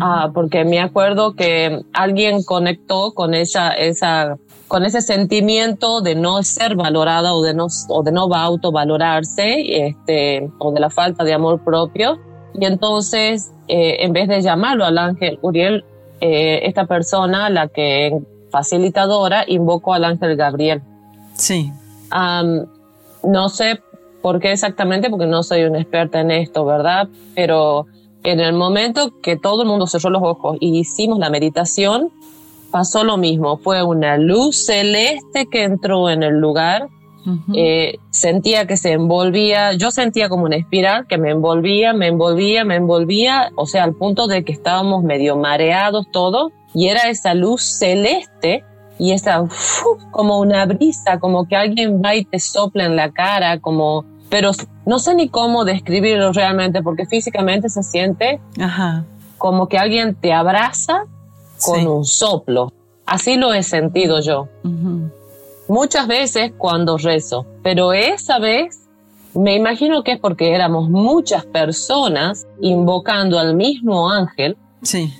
ah, 0.00 0.30
porque 0.32 0.64
me 0.64 0.80
acuerdo 0.80 1.34
que 1.34 1.80
alguien 1.92 2.42
conectó 2.42 3.12
con 3.12 3.34
esa, 3.34 3.72
esa, 3.72 4.36
con 4.68 4.84
ese 4.84 5.00
sentimiento 5.00 6.00
de 6.00 6.14
no 6.14 6.42
ser 6.42 6.76
valorada 6.76 7.34
o 7.34 7.42
de 7.42 7.54
no, 7.54 7.66
o 7.88 8.02
de 8.02 8.12
no 8.12 8.32
autovalorarse, 8.32 9.86
este, 9.86 10.48
o 10.58 10.72
de 10.72 10.80
la 10.80 10.90
falta 10.90 11.24
de 11.24 11.32
amor 11.32 11.64
propio. 11.64 12.18
Y 12.54 12.64
entonces, 12.64 13.52
eh, 13.68 13.98
en 14.00 14.12
vez 14.12 14.28
de 14.28 14.42
llamarlo 14.42 14.84
al 14.84 14.98
ángel 14.98 15.38
Uriel, 15.42 15.84
eh, 16.20 16.60
esta 16.64 16.86
persona, 16.86 17.48
la 17.50 17.68
que 17.68 18.18
facilitadora, 18.50 19.44
invocó 19.46 19.94
al 19.94 20.04
ángel 20.04 20.36
Gabriel. 20.36 20.82
Sí 21.34 21.72
no 22.10 23.48
sé 23.48 23.80
por 24.22 24.40
qué 24.40 24.52
exactamente, 24.52 25.10
porque 25.10 25.26
no 25.26 25.42
soy 25.42 25.62
una 25.64 25.80
experta 25.80 26.20
en 26.20 26.30
esto, 26.30 26.64
¿verdad? 26.64 27.08
Pero 27.34 27.86
en 28.22 28.40
el 28.40 28.52
momento 28.52 29.12
que 29.22 29.36
todo 29.36 29.62
el 29.62 29.68
mundo 29.68 29.86
cerró 29.86 30.10
los 30.10 30.22
ojos 30.22 30.58
y 30.60 30.78
hicimos 30.78 31.18
la 31.18 31.30
meditación, 31.30 32.10
pasó 32.70 33.04
lo 33.04 33.16
mismo. 33.16 33.56
Fue 33.58 33.82
una 33.82 34.18
luz 34.18 34.66
celeste 34.66 35.46
que 35.50 35.64
entró 35.64 36.10
en 36.10 36.22
el 36.22 36.38
lugar. 36.38 36.88
Eh, 37.54 37.98
sentía 38.10 38.66
que 38.66 38.78
se 38.78 38.92
envolvía, 38.92 39.74
yo 39.74 39.90
sentía 39.90 40.30
como 40.30 40.44
una 40.44 40.56
espiral 40.56 41.06
que 41.06 41.18
me 41.18 41.30
envolvía, 41.30 41.92
me 41.92 42.08
envolvía, 42.08 42.64
me 42.64 42.76
envolvía, 42.76 43.52
o 43.56 43.66
sea, 43.66 43.84
al 43.84 43.94
punto 43.94 44.26
de 44.26 44.42
que 44.42 44.52
estábamos 44.52 45.04
medio 45.04 45.36
mareados 45.36 46.06
todos, 46.10 46.50
y 46.74 46.88
era 46.88 47.10
esa 47.10 47.34
luz 47.34 47.62
celeste 47.62 48.64
y 49.00 49.12
esa 49.12 49.42
como 50.10 50.38
una 50.38 50.66
brisa, 50.66 51.18
como 51.18 51.48
que 51.48 51.56
alguien 51.56 52.02
va 52.04 52.14
y 52.14 52.26
te 52.26 52.38
sopla 52.38 52.84
en 52.84 52.96
la 52.96 53.10
cara, 53.10 53.58
como, 53.58 54.04
pero 54.28 54.50
no 54.84 54.98
sé 54.98 55.14
ni 55.14 55.30
cómo 55.30 55.64
describirlo 55.64 56.32
realmente, 56.32 56.82
porque 56.82 57.06
físicamente 57.06 57.70
se 57.70 57.82
siente 57.82 58.40
como 59.38 59.68
que 59.68 59.78
alguien 59.78 60.14
te 60.14 60.34
abraza 60.34 61.04
con 61.64 61.86
un 61.88 62.04
soplo. 62.04 62.74
Así 63.06 63.36
lo 63.38 63.54
he 63.54 63.62
sentido 63.62 64.20
yo. 64.20 64.48
Muchas 65.66 66.06
veces 66.06 66.52
cuando 66.58 66.98
rezo, 66.98 67.46
pero 67.62 67.94
esa 67.94 68.38
vez 68.38 68.86
me 69.32 69.56
imagino 69.56 70.02
que 70.02 70.12
es 70.12 70.20
porque 70.20 70.54
éramos 70.54 70.90
muchas 70.90 71.46
personas 71.46 72.46
invocando 72.60 73.38
al 73.38 73.54
mismo 73.54 74.10
ángel. 74.10 74.58
Sí 74.82 75.10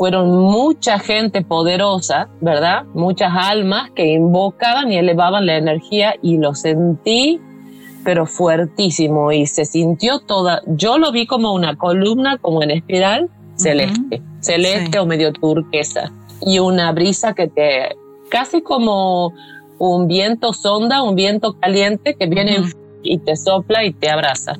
fueron 0.00 0.30
mucha 0.30 0.98
gente 0.98 1.42
poderosa, 1.42 2.30
¿verdad? 2.40 2.84
Muchas 2.94 3.32
almas 3.34 3.90
que 3.90 4.06
invocaban 4.06 4.90
y 4.90 4.96
elevaban 4.96 5.44
la 5.44 5.58
energía 5.58 6.14
y 6.22 6.38
lo 6.38 6.54
sentí, 6.54 7.38
pero 8.02 8.24
fuertísimo. 8.24 9.30
Y 9.30 9.44
se 9.44 9.66
sintió 9.66 10.20
toda, 10.20 10.62
yo 10.66 10.96
lo 10.96 11.12
vi 11.12 11.26
como 11.26 11.52
una 11.52 11.76
columna, 11.76 12.38
como 12.38 12.62
en 12.62 12.70
espiral, 12.70 13.28
celeste, 13.56 14.22
celeste 14.40 14.98
o 14.98 15.04
medio 15.04 15.34
turquesa. 15.34 16.10
Y 16.46 16.60
una 16.60 16.92
brisa 16.92 17.34
que 17.34 17.48
te, 17.48 17.94
casi 18.30 18.62
como 18.62 19.34
un 19.78 20.08
viento 20.08 20.54
sonda, 20.54 21.02
un 21.02 21.14
viento 21.14 21.60
caliente 21.60 22.14
que 22.14 22.24
viene 22.24 22.56
y 23.02 23.18
te 23.18 23.36
sopla 23.36 23.84
y 23.84 23.92
te 23.92 24.08
abraza. 24.08 24.54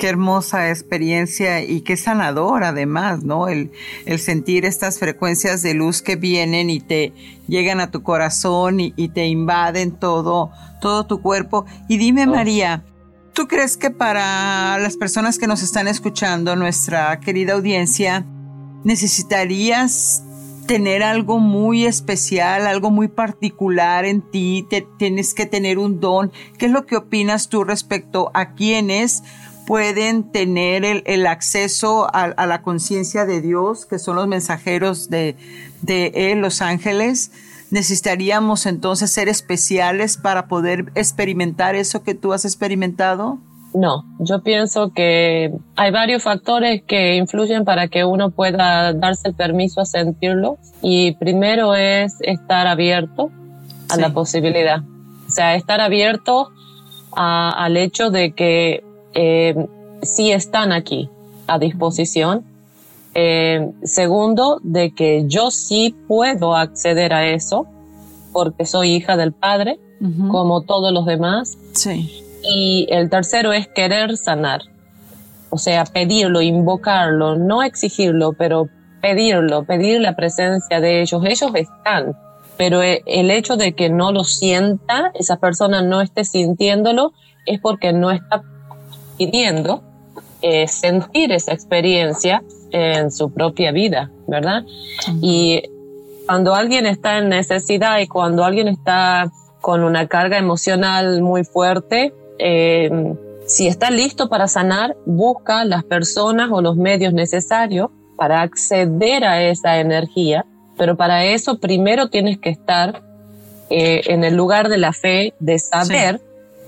Qué 0.00 0.08
hermosa 0.08 0.70
experiencia 0.70 1.62
y 1.62 1.82
qué 1.82 1.98
sanador 1.98 2.64
además, 2.64 3.22
¿no? 3.22 3.48
El, 3.48 3.70
el, 4.06 4.18
sentir 4.18 4.64
estas 4.64 4.98
frecuencias 4.98 5.60
de 5.60 5.74
luz 5.74 6.00
que 6.00 6.16
vienen 6.16 6.70
y 6.70 6.80
te 6.80 7.12
llegan 7.48 7.80
a 7.80 7.90
tu 7.90 8.02
corazón 8.02 8.80
y, 8.80 9.08
te 9.10 9.26
invaden 9.26 9.92
todo, 9.92 10.52
todo 10.80 11.04
tu 11.04 11.20
cuerpo. 11.20 11.66
Y 11.86 11.98
dime, 11.98 12.24
oh. 12.24 12.30
María, 12.30 12.82
¿tú 13.34 13.46
crees 13.46 13.76
que 13.76 13.90
para 13.90 14.78
las 14.78 14.96
personas 14.96 15.38
que 15.38 15.46
nos 15.46 15.62
están 15.62 15.86
escuchando, 15.86 16.56
nuestra 16.56 17.20
querida 17.20 17.52
audiencia, 17.52 18.24
necesitarías 18.84 20.22
tener 20.66 21.02
algo 21.02 21.40
muy 21.40 21.84
especial, 21.84 22.66
algo 22.66 22.90
muy 22.90 23.08
particular 23.08 24.04
en 24.04 24.22
ti, 24.22 24.64
te, 24.70 24.86
tienes 24.98 25.34
que 25.34 25.44
tener 25.44 25.78
un 25.78 25.98
don. 25.98 26.30
¿Qué 26.58 26.66
es 26.66 26.72
lo 26.72 26.86
que 26.86 26.96
opinas 26.96 27.48
tú 27.48 27.64
respecto 27.64 28.30
a 28.34 28.54
quienes 28.54 29.24
pueden 29.70 30.32
tener 30.32 30.84
el, 30.84 31.26
acceso 31.28 32.08
a, 32.12 32.44
la 32.44 32.60
conciencia 32.60 33.24
de 33.24 33.40
Dios, 33.40 33.86
que 33.86 34.00
son 34.00 34.16
los 34.16 34.26
mensajeros 34.26 35.08
de, 35.10 35.36
de 35.80 36.10
Él, 36.32 36.40
los 36.40 36.60
ángeles, 36.60 37.30
necesitaríamos 37.70 38.66
entonces 38.66 39.12
ser 39.12 39.28
especiales 39.28 40.16
para 40.16 40.48
poder 40.48 40.86
experimentar 40.96 41.76
eso 41.76 42.02
que 42.02 42.14
tú 42.14 42.32
has 42.32 42.44
experimentado? 42.44 43.38
No, 43.72 44.04
yo 44.18 44.42
pienso 44.42 44.92
que 44.92 45.52
hay 45.76 45.92
varios 45.92 46.24
factores 46.24 46.82
que 46.82 47.14
influyen 47.14 47.64
para 47.64 47.86
que 47.86 48.04
uno 48.04 48.32
pueda 48.32 48.92
darse 48.92 49.28
el 49.28 49.36
permiso 49.36 49.82
a 49.82 49.84
sentirlo. 49.84 50.58
Y 50.82 51.12
primero 51.12 51.76
es 51.76 52.16
estar 52.22 52.66
abierto 52.66 53.30
a 53.88 53.96
la 53.98 54.12
posibilidad, 54.12 54.80
o 55.28 55.30
sea, 55.30 55.54
estar 55.54 55.80
abierto 55.80 56.48
al 57.12 57.76
hecho 57.76 58.10
de 58.10 58.32
que 58.32 58.89
eh, 59.14 59.54
sí 60.02 60.32
están 60.32 60.72
aquí 60.72 61.08
a 61.46 61.58
disposición. 61.58 62.44
Eh, 63.14 63.70
segundo, 63.82 64.60
de 64.62 64.92
que 64.94 65.24
yo 65.26 65.50
sí 65.50 65.96
puedo 66.06 66.54
acceder 66.54 67.12
a 67.12 67.26
eso 67.26 67.66
porque 68.32 68.66
soy 68.66 68.92
hija 68.94 69.16
del 69.16 69.32
Padre, 69.32 69.78
como 70.30 70.62
todos 70.62 70.92
los 70.92 71.04
demás. 71.04 71.58
Sí. 71.72 72.22
Y 72.42 72.86
el 72.90 73.10
tercero 73.10 73.52
es 73.52 73.68
querer 73.68 74.16
sanar. 74.16 74.62
O 75.50 75.58
sea, 75.58 75.84
pedirlo, 75.84 76.40
invocarlo, 76.40 77.36
no 77.36 77.62
exigirlo, 77.62 78.32
pero 78.32 78.68
pedirlo, 79.02 79.64
pedir 79.64 80.00
la 80.00 80.14
presencia 80.14 80.80
de 80.80 81.02
ellos. 81.02 81.22
Ellos 81.24 81.50
están, 81.54 82.16
pero 82.56 82.82
e, 82.82 83.02
el 83.06 83.30
hecho 83.30 83.56
de 83.56 83.72
que 83.72 83.90
no 83.90 84.12
lo 84.12 84.24
sienta, 84.24 85.10
esa 85.14 85.36
persona 85.36 85.82
no 85.82 86.00
esté 86.00 86.24
sintiéndolo, 86.24 87.12
es 87.46 87.60
porque 87.60 87.92
no 87.92 88.10
está 88.10 88.42
pidiendo 89.20 89.82
eh, 90.40 90.66
sentir 90.66 91.30
esa 91.30 91.52
experiencia 91.52 92.42
en 92.70 93.10
su 93.10 93.30
propia 93.30 93.70
vida, 93.70 94.10
¿verdad? 94.26 94.62
Y 95.20 95.62
cuando 96.26 96.54
alguien 96.54 96.86
está 96.86 97.18
en 97.18 97.28
necesidad 97.28 97.98
y 97.98 98.06
cuando 98.06 98.44
alguien 98.44 98.68
está 98.68 99.30
con 99.60 99.84
una 99.84 100.06
carga 100.06 100.38
emocional 100.38 101.20
muy 101.20 101.44
fuerte, 101.44 102.14
eh, 102.38 103.14
si 103.44 103.66
está 103.66 103.90
listo 103.90 104.30
para 104.30 104.48
sanar, 104.48 104.96
busca 105.04 105.66
las 105.66 105.84
personas 105.84 106.48
o 106.50 106.62
los 106.62 106.76
medios 106.76 107.12
necesarios 107.12 107.90
para 108.16 108.40
acceder 108.40 109.24
a 109.24 109.42
esa 109.42 109.80
energía, 109.80 110.46
pero 110.78 110.96
para 110.96 111.26
eso 111.26 111.58
primero 111.58 112.08
tienes 112.08 112.38
que 112.38 112.48
estar 112.48 113.02
eh, 113.68 114.00
en 114.06 114.24
el 114.24 114.34
lugar 114.34 114.70
de 114.70 114.78
la 114.78 114.94
fe, 114.94 115.34
de 115.40 115.58
saber 115.58 116.22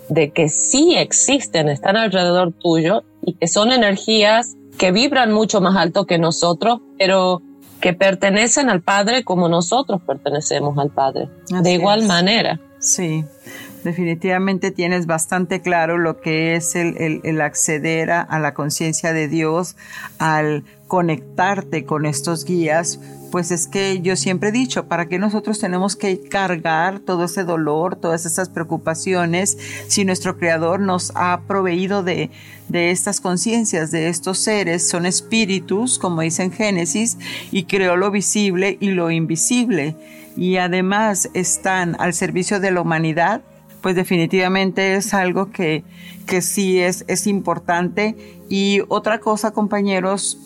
de 0.09 0.31
que 0.31 0.49
sí 0.49 0.95
existen, 0.97 1.69
están 1.69 1.97
alrededor 1.97 2.53
tuyo 2.53 3.05
y 3.25 3.35
que 3.35 3.47
son 3.49 3.73
energías 3.73 4.57
que 4.79 4.93
vibran 4.93 5.33
mucho 5.33 5.61
más 5.61 5.77
alto 5.77 6.07
que 6.07 6.19
nosotros, 6.19 6.81
pero 6.99 7.43
que 7.81 7.93
pertenecen 7.93 8.71
al 8.71 8.81
Padre 8.81 9.25
como 9.25 9.49
nosotros 9.49 10.01
pertenecemos 10.07 10.79
al 10.79 10.91
Padre, 10.91 11.29
de 11.49 11.73
igual 11.73 12.05
manera. 12.05 12.61
Sí, 12.79 13.25
definitivamente 13.85 14.71
tienes 14.71 15.07
bastante 15.07 15.61
claro 15.61 15.99
lo 15.99 16.21
que 16.21 16.55
es 16.55 16.75
el, 16.75 17.41
acceder 17.41 18.11
a, 18.11 18.39
la 18.39 18.55
conciencia 18.55 19.13
de 19.13 19.29
Dios, 19.29 19.77
al 20.19 20.65
conectarte 20.93 21.87
con 21.87 22.05
estos 22.05 22.45
guías, 22.45 23.01
pues 23.31 23.51
es 23.51 23.67
que 23.67 24.03
yo 24.03 24.15
siempre 24.15 24.51
he 24.51 24.53
dicho, 24.53 24.89
¿para 24.89 25.07
qué 25.09 25.19
nosotros 25.19 25.59
tenemos 25.59 25.97
que 25.97 26.21
cargar 26.21 27.01
todo 27.01 27.25
ese 27.25 27.45
dolor, 27.45 27.97
todas 27.97 28.27
esas 28.27 28.51
preocupaciones, 28.51 29.57
si 29.89 30.05
nuestro 30.05 30.37
Creador 30.37 30.81
nos 30.81 31.11
ha 31.15 31.41
proveído 31.49 32.03
de, 32.03 32.29
de 32.69 32.91
estas 32.91 33.23
conciencias, 33.23 33.91
de 33.91 34.11
estos 34.11 34.37
seres, 34.41 34.87
son 34.87 35.07
espíritus, 35.07 35.99
como 35.99 36.21
dice 36.21 36.43
en 36.43 36.53
Génesis, 36.53 37.17
y 37.51 37.65
creó 37.65 37.97
lo 37.97 38.11
visible 38.11 38.77
y 38.79 38.91
lo 38.91 39.11
invisible, 39.11 39.97
y 40.37 40.59
además 40.59 41.31
están 41.33 41.97
al 42.01 42.13
servicio 42.13 42.61
de 42.61 42.71
la 42.71 42.83
humanidad 42.83 43.41
pues 43.81 43.97
definitivamente 43.97 44.95
es 44.95 45.13
algo 45.13 45.51
que, 45.51 45.83
que 46.25 46.41
sí 46.41 46.79
es, 46.79 47.05
es 47.09 47.27
importante. 47.27 48.39
Y 48.49 48.81
otra 48.87 49.19
cosa, 49.19 49.51
compañeros, 49.51 50.39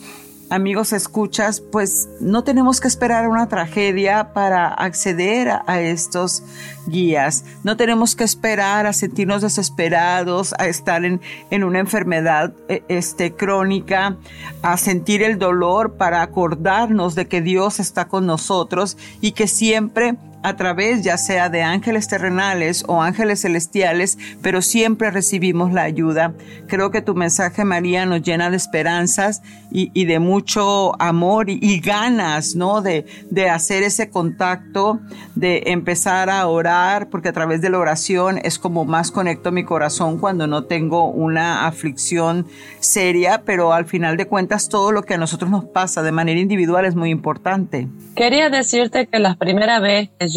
amigos 0.49 0.93
escuchas, 0.93 1.61
pues 1.61 2.09
no 2.19 2.43
tenemos 2.43 2.79
que 2.79 2.87
esperar 2.87 3.27
una 3.27 3.47
tragedia 3.47 4.33
para 4.33 4.67
acceder 4.67 5.49
a, 5.65 5.81
estos 5.81 6.43
guías. 6.87 7.43
No 7.63 7.77
tenemos 7.77 8.15
que 8.15 8.23
esperar 8.23 8.85
a 8.85 8.93
sentirnos 8.93 9.41
desesperados, 9.41 10.53
a 10.57 10.67
estar 10.67 11.03
en, 11.05 11.21
en 11.51 11.63
una 11.63 11.79
enfermedad 11.79 12.53
e, 12.69 12.83
este, 12.87 13.33
crónica, 13.33 14.17
a 14.61 14.77
sentir 14.77 15.21
el 15.21 15.37
dolor 15.37 15.95
para 15.95 16.21
acordarnos 16.21 17.15
de 17.15 17.27
que 17.27 17.41
Dios 17.41 17.79
está 17.79 18.07
con 18.07 18.25
nosotros 18.25 18.97
y 19.21 19.31
que 19.33 19.47
siempre 19.47 20.15
a 20.47 20.55
través 20.55 21.01
ya 21.03 21.17
sea 21.17 21.49
de 21.49 21.61
ángeles 21.61 22.07
terrenales 22.07 22.85
o 22.87 23.01
ángeles 23.01 23.41
celestiales, 23.41 24.17
pero 24.41 24.61
siempre 24.61 25.11
recibimos 25.11 25.73
la 25.73 25.83
ayuda. 25.83 26.33
Creo 26.67 26.89
que 26.89 27.01
tu 27.01 27.15
mensaje, 27.15 27.65
María, 27.65 28.05
nos 28.05 28.21
llena 28.21 28.49
de 28.49 28.55
esperanzas 28.55 29.41
y, 29.69 30.05
de 30.05 30.19
mucho 30.19 30.99
amor 31.01 31.49
y, 31.49 31.79
ganas, 31.81 32.55
¿no? 32.55 32.81
De, 32.81 33.05
de 33.29 33.49
hacer 33.49 33.83
ese 33.83 34.09
contacto, 34.09 35.01
de 35.35 35.63
empezar 35.67 36.29
a 36.29 36.47
orar, 36.47 37.09
porque 37.09 37.27
a 37.27 37.33
través 37.33 37.61
de 37.61 37.69
la 37.69 37.79
oración 37.79 38.39
es 38.41 38.57
como 38.57 38.85
más 38.85 39.11
conecto 39.11 39.51
mi 39.51 39.65
corazón 39.65 40.17
cuando 40.17 40.47
no 40.47 40.63
tengo 40.63 41.11
una 41.11 41.67
aflicción 41.67 42.47
seria, 42.79 43.43
pero 43.43 43.73
al 43.73 43.85
final 43.85 44.15
de 44.15 44.27
cuentas 44.27 44.69
todo 44.69 44.93
lo 44.93 45.03
que 45.03 45.15
a 45.15 45.17
nosotros 45.17 45.51
nos 45.51 45.65
pasa 45.65 46.01
de 46.01 46.13
manera 46.13 46.39
individual 46.39 46.85
es 46.85 46.95
muy 46.95 47.09
importante. 47.09 47.89
Quería 48.15 48.49
decirte 48.49 49.07
que 49.07 49.19
la 49.19 49.35
primera 49.35 49.79
vez 49.79 50.09
que 50.17 50.27
yo, 50.29 50.36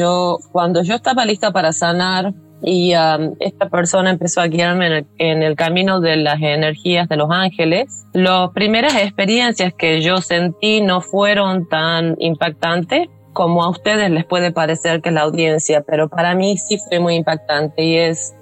cuando 0.52 0.82
yo 0.82 0.94
estaba 0.94 1.24
lista 1.24 1.52
para 1.52 1.72
sanar 1.72 2.32
y 2.62 2.94
um, 2.94 3.34
esta 3.40 3.68
persona 3.68 4.10
empezó 4.10 4.40
a 4.40 4.46
guiarme 4.46 5.06
en 5.18 5.42
el, 5.42 5.56
camino 5.56 6.00
de 6.00 6.16
las 6.16 6.40
energías 6.40 7.08
de 7.08 7.16
los 7.16 7.30
ángeles, 7.30 8.06
las 8.12 8.50
primeras 8.50 8.94
experiencias 8.96 9.72
que 9.74 10.02
yo 10.02 10.18
sentí 10.18 10.80
no 10.80 11.00
fueron 11.00 11.68
tan 11.68 12.16
impactantes 12.18 13.08
como 13.32 13.62
a 13.62 13.70
ustedes 13.70 14.10
les 14.10 14.24
puede 14.24 14.52
parecer 14.52 15.00
que 15.00 15.10
la 15.10 15.22
audiencia, 15.22 15.82
pero 15.82 16.08
para 16.08 16.34
mí 16.34 16.58
sí 16.58 16.78
fue 16.88 16.98
muy 16.98 17.14
impactante 17.14 17.82
y 17.82 17.96
es, 17.96 18.34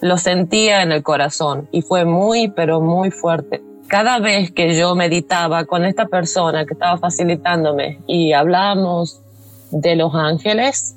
lo 0.00 0.16
sentía 0.16 0.82
en 0.82 0.92
el 0.92 1.02
corazón 1.02 1.68
y 1.72 1.82
fue 1.82 2.04
muy, 2.04 2.48
pero 2.48 2.80
muy 2.80 3.10
fuerte. 3.10 3.60
Cada 3.88 4.20
vez 4.20 4.52
que 4.52 4.74
yo 4.76 4.94
meditaba 4.94 5.64
con 5.64 5.84
esta 5.84 6.06
persona 6.06 6.64
que 6.64 6.74
estaba 6.74 6.96
facilitándome 6.96 7.98
y 8.06 8.32
hablábamos 8.32 9.20
de 9.70 9.96
los 9.96 10.14
ángeles, 10.14 10.96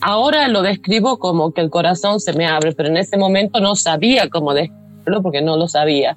ahora 0.00 0.48
lo 0.48 0.62
describo 0.62 1.18
como 1.18 1.52
que 1.52 1.60
el 1.60 1.70
corazón 1.70 2.20
se 2.20 2.32
me 2.32 2.46
abre, 2.46 2.72
pero 2.72 2.88
en 2.88 2.96
ese 2.96 3.16
momento 3.16 3.60
no 3.60 3.74
sabía 3.74 4.28
cómo 4.28 4.54
describirlo 4.54 5.22
porque 5.22 5.42
no 5.42 5.56
lo 5.56 5.68
sabía. 5.68 6.16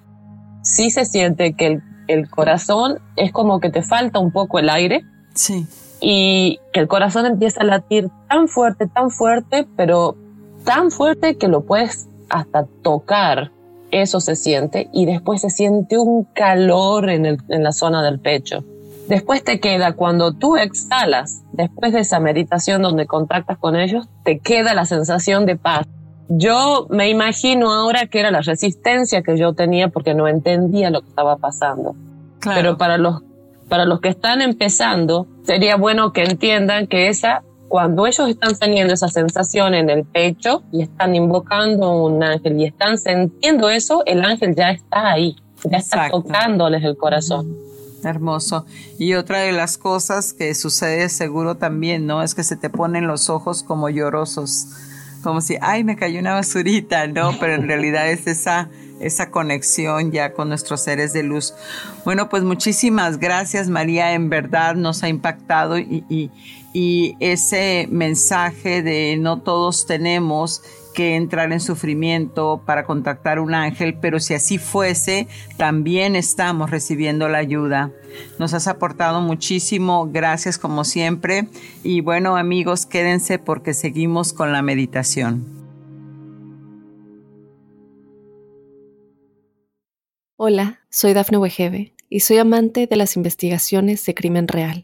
Sí 0.64 0.92
se 0.92 1.06
siente 1.06 1.54
que 1.54 1.80
el, 2.08 2.30
corazón 2.30 3.00
es 3.16 3.32
como 3.32 3.60
que 3.60 3.70
te 3.70 3.82
falta 3.82 4.20
un 4.20 4.32
poco 4.32 4.60
el 4.60 4.70
aire. 4.70 5.06
Sí. 5.34 5.66
Y 6.02 6.60
que 6.74 6.82
el 6.82 6.88
corazón 6.88 7.26
empieza 7.26 7.62
a 7.62 7.64
latir 7.64 8.10
tan 8.28 8.48
fuerte, 8.48 8.88
tan 8.88 9.12
fuerte, 9.12 9.68
pero 9.78 10.18
tan 10.66 10.92
fuerte 10.92 11.38
que 11.38 11.48
lo 11.48 11.62
puedes 11.66 12.08
hasta 12.30 12.66
tocar 12.82 13.52
eso 13.92 14.20
se 14.20 14.36
siente 14.36 14.90
y 14.94 15.06
después 15.06 15.42
se 15.42 15.50
siente 15.50 15.98
un 15.98 16.24
calor 16.34 17.10
en, 17.10 17.26
el, 17.26 17.38
en 17.50 17.64
la 17.64 17.72
zona 17.72 18.04
del 18.04 18.20
pecho. 18.20 18.64
Después 19.12 19.44
te 19.44 19.60
queda, 19.60 19.92
cuando 19.92 20.32
tú 20.32 20.56
exhalas, 20.56 21.44
después 21.52 21.92
de 21.92 22.00
esa 22.00 22.22
meditación 22.22 22.82
donde 22.82 23.08
contactas 23.08 23.58
con 23.58 23.76
ellos, 23.76 24.08
te 24.24 24.40
queda 24.40 24.74
la 24.74 24.86
sensación 24.86 25.46
de 25.46 25.58
paz. 25.58 25.86
Yo 26.30 26.88
me 26.90 27.10
imagino 27.10 27.74
ahora 27.74 28.06
que 28.06 28.22
era 28.22 28.32
la 28.32 28.40
resistencia 28.40 29.22
que 29.22 29.36
yo 29.38 29.52
tenía 29.52 29.90
porque 29.90 30.14
no 30.14 30.30
entendía 30.30 30.92
lo 30.92 31.02
que 31.02 31.10
estaba 31.10 31.36
pasando. 31.36 31.94
Pero 32.42 32.78
para 32.78 32.98
los, 32.98 33.22
para 33.68 33.84
los 33.84 34.00
que 34.00 34.08
están 34.08 34.42
empezando, 34.42 35.28
sería 35.44 35.76
bueno 35.76 36.14
que 36.14 36.24
entiendan 36.24 36.88
que 36.88 37.10
esa 37.10 37.44
cuando 37.68 38.08
ellos 38.08 38.30
están 38.30 38.58
teniendo 38.58 38.94
esa 38.94 39.10
sensación 39.10 39.74
en 39.74 39.90
el 39.90 40.06
pecho 40.06 40.64
y 40.72 40.84
están 40.84 41.16
invocando 41.16 42.02
un 42.02 42.24
ángel 42.24 42.62
y 42.62 42.64
están 42.64 42.98
sintiendo 42.98 43.70
eso, 43.70 44.04
el 44.06 44.24
ángel 44.24 44.56
ya 44.56 44.72
está 44.72 45.12
ahí, 45.12 45.36
ya 45.66 45.80
está 45.80 46.10
tocándoles 46.10 46.82
el 46.86 46.96
corazón. 46.96 47.71
Hermoso. 48.04 48.66
Y 48.98 49.14
otra 49.14 49.40
de 49.40 49.52
las 49.52 49.78
cosas 49.78 50.34
que 50.34 50.54
sucede 50.56 51.10
seguro 51.10 51.56
también, 51.56 52.08
¿no? 52.08 52.24
Es 52.24 52.36
que 52.36 52.44
se 52.44 52.56
te 52.56 52.70
ponen 52.70 53.08
los 53.08 53.30
ojos 53.30 53.64
como 53.64 53.90
llorosos, 53.90 54.68
como 55.24 55.42
si, 55.42 55.58
ay, 55.62 55.84
me 55.84 55.96
cayó 55.96 56.20
una 56.20 56.34
basurita, 56.34 57.08
¿no? 57.08 57.38
Pero 57.40 57.56
en 57.56 57.68
realidad 57.68 58.10
es 58.10 58.28
esa 58.28 58.70
esa 59.02 59.32
conexión 59.32 60.12
ya 60.12 60.34
con 60.34 60.50
nuestros 60.50 60.82
seres 60.82 61.12
de 61.12 61.24
luz. 61.24 61.54
Bueno, 62.06 62.30
pues 62.30 62.44
muchísimas 62.44 63.18
gracias 63.18 63.68
María, 63.68 64.14
en 64.14 64.30
verdad 64.30 64.76
nos 64.76 65.04
ha 65.04 65.10
impactado 65.10 65.78
y, 65.80 66.32
y 66.74 67.16
ese 67.20 67.88
mensaje 67.92 68.82
de 68.82 69.18
no 69.20 69.42
todos 69.42 69.86
tenemos 69.86 70.62
que 70.94 71.16
entrar 71.16 71.52
en 71.52 71.60
sufrimiento 71.60 72.62
para 72.66 72.86
contactar 72.86 73.40
un 73.40 73.54
ángel, 73.54 73.98
pero 74.00 74.20
si 74.20 74.34
así 74.34 74.58
fuese, 74.58 75.28
también 75.58 76.16
estamos 76.16 76.70
recibiendo 76.70 77.28
la 77.28 77.40
ayuda. 77.40 77.92
Nos 78.38 78.54
has 78.54 78.68
aportado 78.68 79.22
muchísimo, 79.22 80.10
gracias 80.12 80.58
como 80.58 80.84
siempre. 80.84 81.48
Y 81.84 82.02
bueno 82.02 82.38
amigos, 82.38 82.86
quédense 82.86 83.40
porque 83.40 83.74
seguimos 83.74 84.34
con 84.34 84.52
la 84.52 84.62
meditación. 84.62 85.46
Hola, 90.38 90.80
soy 90.90 91.14
Dafne 91.14 91.38
Wegebe 91.38 91.94
y 92.10 92.22
soy 92.22 92.38
amante 92.40 92.88
de 92.88 92.96
las 92.96 93.16
investigaciones 93.16 94.06
de 94.06 94.16
crimen 94.16 94.48
real. 94.48 94.84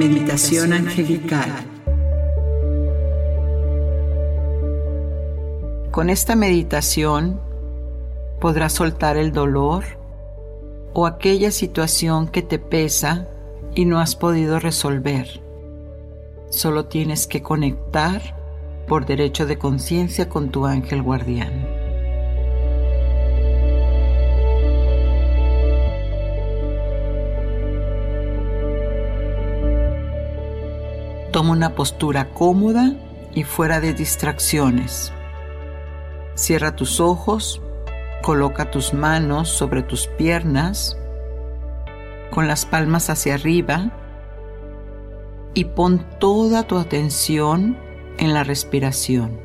Meditación 0.00 0.72
angelical. 0.72 1.50
Con 5.90 6.08
esta 6.08 6.36
meditación 6.36 7.38
podrás 8.40 8.72
soltar 8.72 9.18
el 9.18 9.32
dolor 9.32 9.84
o 10.94 11.04
aquella 11.04 11.50
situación 11.50 12.28
que 12.28 12.40
te 12.40 12.58
pesa 12.58 13.28
y 13.74 13.84
no 13.84 14.00
has 14.00 14.16
podido 14.16 14.58
resolver. 14.58 15.42
Solo 16.48 16.86
tienes 16.86 17.26
que 17.26 17.42
conectar 17.42 18.22
por 18.88 19.04
derecho 19.04 19.44
de 19.44 19.58
conciencia 19.58 20.30
con 20.30 20.48
tu 20.48 20.64
ángel 20.64 21.02
guardián. 21.02 21.79
Toma 31.32 31.52
una 31.52 31.74
postura 31.74 32.30
cómoda 32.30 32.92
y 33.34 33.44
fuera 33.44 33.80
de 33.80 33.94
distracciones. 33.94 35.12
Cierra 36.34 36.74
tus 36.74 36.98
ojos, 36.98 37.62
coloca 38.22 38.70
tus 38.70 38.92
manos 38.94 39.48
sobre 39.48 39.82
tus 39.82 40.08
piernas 40.08 40.96
con 42.30 42.48
las 42.48 42.66
palmas 42.66 43.10
hacia 43.10 43.34
arriba 43.34 43.90
y 45.54 45.66
pon 45.66 46.04
toda 46.18 46.64
tu 46.64 46.78
atención 46.78 47.76
en 48.18 48.34
la 48.34 48.44
respiración. 48.44 49.40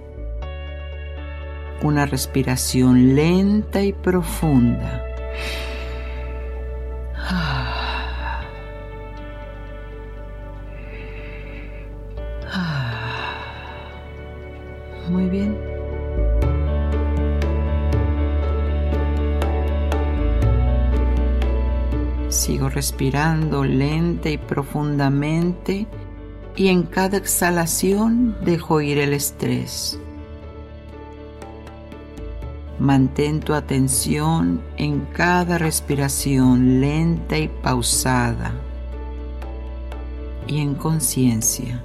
Una 1.81 2.05
respiración 2.05 3.15
lenta 3.15 3.81
y 3.83 3.93
profunda. 3.93 5.03
Muy 15.09 15.29
bien. 15.29 15.55
Sigo 22.29 22.69
respirando 22.69 23.63
lenta 23.63 24.29
y 24.29 24.37
profundamente 24.37 25.87
y 26.55 26.67
en 26.67 26.83
cada 26.83 27.17
exhalación 27.17 28.35
dejo 28.43 28.81
ir 28.81 28.97
el 28.97 29.13
estrés. 29.13 29.99
Mantén 32.79 33.39
tu 33.39 33.53
atención 33.53 34.61
en 34.75 35.01
cada 35.13 35.57
respiración 35.57 36.81
lenta 36.81 37.37
y 37.37 37.47
pausada 37.47 38.51
y 40.45 40.59
en 40.59 40.75
conciencia. 40.75 41.81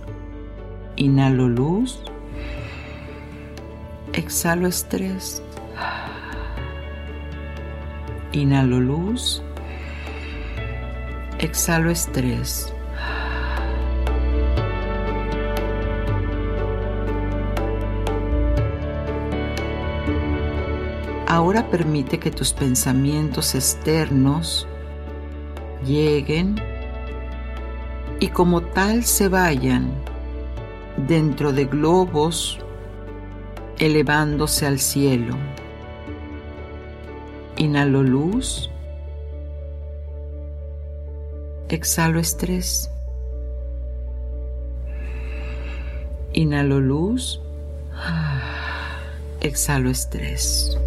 Inhalo 0.96 1.48
luz 1.48 2.00
Exhalo 4.12 4.66
estrés. 4.66 5.40
Inhalo 8.32 8.80
luz. 8.80 9.40
Exhalo 11.38 11.90
estrés. 11.90 12.74
Ahora 21.28 21.70
permite 21.70 22.18
que 22.18 22.32
tus 22.32 22.52
pensamientos 22.52 23.54
externos 23.54 24.66
lleguen 25.86 26.56
y 28.18 28.28
como 28.28 28.60
tal 28.60 29.04
se 29.04 29.28
vayan 29.28 29.92
dentro 31.06 31.52
de 31.52 31.66
globos 31.66 32.58
elevándose 33.80 34.66
al 34.66 34.78
cielo. 34.78 35.36
Inhalo 37.56 38.02
luz. 38.02 38.70
Exhalo 41.68 42.20
estrés. 42.20 42.90
Inhalo 46.34 46.78
luz. 46.78 47.40
Exhalo 49.40 49.88
estrés. 49.88 50.78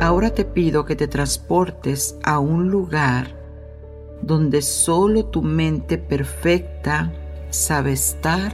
Ahora 0.00 0.30
te 0.30 0.44
pido 0.46 0.86
que 0.86 0.96
te 0.96 1.08
transportes 1.08 2.18
a 2.22 2.38
un 2.38 2.70
lugar 2.70 3.28
donde 4.22 4.62
solo 4.62 5.26
tu 5.26 5.42
mente 5.42 5.98
perfecta 5.98 7.12
sabe 7.54 7.92
estar 7.92 8.52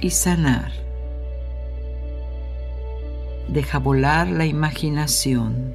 y 0.00 0.10
sanar. 0.10 0.72
Deja 3.48 3.78
volar 3.78 4.26
la 4.28 4.46
imaginación. 4.46 5.74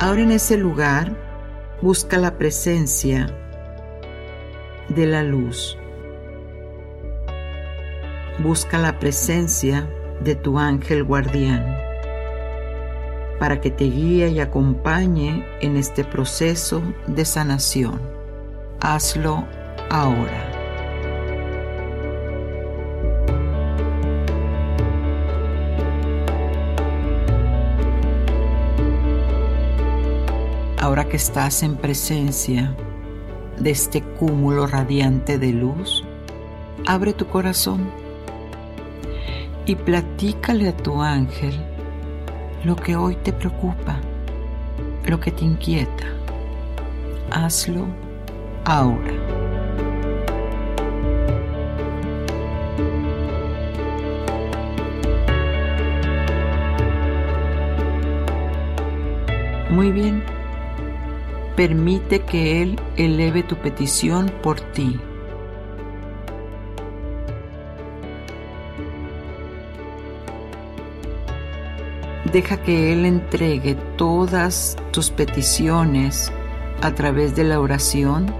Ahora 0.00 0.22
en 0.22 0.32
ese 0.32 0.56
lugar 0.56 1.14
busca 1.82 2.16
la 2.16 2.38
presencia 2.38 3.26
de 4.88 5.06
la 5.06 5.22
luz. 5.22 5.76
Busca 8.38 8.78
la 8.78 8.98
presencia 8.98 9.86
de 10.22 10.34
tu 10.34 10.58
ángel 10.58 11.04
guardián 11.04 11.79
para 13.40 13.62
que 13.62 13.70
te 13.70 13.84
guíe 13.84 14.28
y 14.28 14.38
acompañe 14.38 15.46
en 15.62 15.78
este 15.78 16.04
proceso 16.04 16.82
de 17.06 17.24
sanación. 17.24 17.98
Hazlo 18.80 19.46
ahora. 19.88 20.52
Ahora 30.78 31.08
que 31.08 31.16
estás 31.16 31.62
en 31.62 31.76
presencia 31.76 32.76
de 33.58 33.70
este 33.70 34.02
cúmulo 34.02 34.66
radiante 34.66 35.38
de 35.38 35.52
luz, 35.52 36.04
abre 36.86 37.14
tu 37.14 37.26
corazón 37.26 37.90
y 39.64 39.76
platícale 39.76 40.68
a 40.68 40.76
tu 40.76 41.00
ángel 41.00 41.69
lo 42.64 42.76
que 42.76 42.96
hoy 42.96 43.16
te 43.16 43.32
preocupa, 43.32 43.98
lo 45.06 45.18
que 45.18 45.30
te 45.30 45.44
inquieta. 45.44 46.06
Hazlo 47.30 47.86
ahora. 48.64 49.12
Muy 59.70 59.92
bien. 59.92 60.22
Permite 61.56 62.20
que 62.22 62.62
Él 62.62 62.80
eleve 62.96 63.42
tu 63.42 63.56
petición 63.56 64.30
por 64.42 64.60
ti. 64.60 65.00
Deja 72.32 72.62
que 72.62 72.92
Él 72.92 73.06
entregue 73.06 73.74
todas 73.96 74.76
tus 74.92 75.10
peticiones 75.10 76.30
a 76.80 76.94
través 76.94 77.34
de 77.34 77.42
la 77.42 77.58
oración 77.58 78.32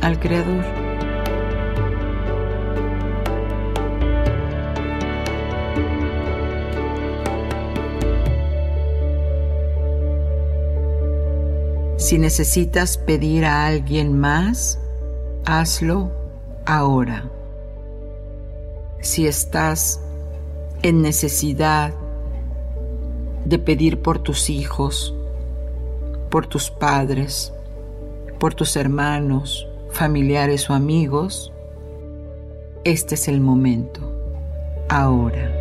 al 0.00 0.18
Creador. 0.18 0.64
Si 11.98 12.16
necesitas 12.16 12.96
pedir 12.96 13.44
a 13.44 13.66
alguien 13.66 14.18
más, 14.18 14.80
hazlo 15.44 16.10
ahora. 16.64 17.30
Si 19.02 19.26
estás 19.26 20.00
en 20.82 21.02
necesidad 21.02 21.92
de 23.48 23.58
pedir 23.58 24.02
por 24.02 24.18
tus 24.18 24.50
hijos, 24.50 25.14
por 26.28 26.46
tus 26.46 26.70
padres, 26.70 27.52
por 28.38 28.54
tus 28.54 28.76
hermanos, 28.76 29.66
familiares 29.90 30.68
o 30.68 30.74
amigos, 30.74 31.50
este 32.84 33.14
es 33.14 33.26
el 33.26 33.40
momento, 33.40 34.00
ahora. 34.88 35.54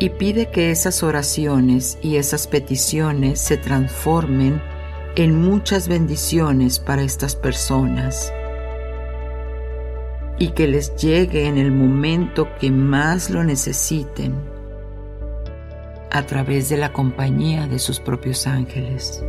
y 0.00 0.10
pide 0.10 0.46
que 0.46 0.70
esas 0.70 1.02
oraciones 1.02 1.98
y 2.02 2.18
esas 2.18 2.46
peticiones 2.46 3.40
se 3.40 3.56
transformen 3.56 4.62
en 5.18 5.34
muchas 5.34 5.88
bendiciones 5.88 6.78
para 6.78 7.02
estas 7.02 7.34
personas 7.34 8.32
y 10.38 10.50
que 10.50 10.68
les 10.68 10.94
llegue 10.94 11.48
en 11.48 11.58
el 11.58 11.72
momento 11.72 12.48
que 12.60 12.70
más 12.70 13.28
lo 13.28 13.42
necesiten 13.42 14.36
a 16.12 16.22
través 16.22 16.68
de 16.68 16.76
la 16.76 16.92
compañía 16.92 17.66
de 17.66 17.80
sus 17.80 17.98
propios 17.98 18.46
ángeles. 18.46 19.24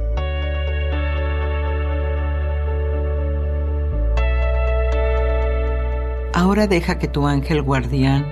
Ahora 6.35 6.67
deja 6.67 6.99
que 6.99 7.07
tu 7.07 7.25
ángel 7.25 7.63
guardián 7.63 8.27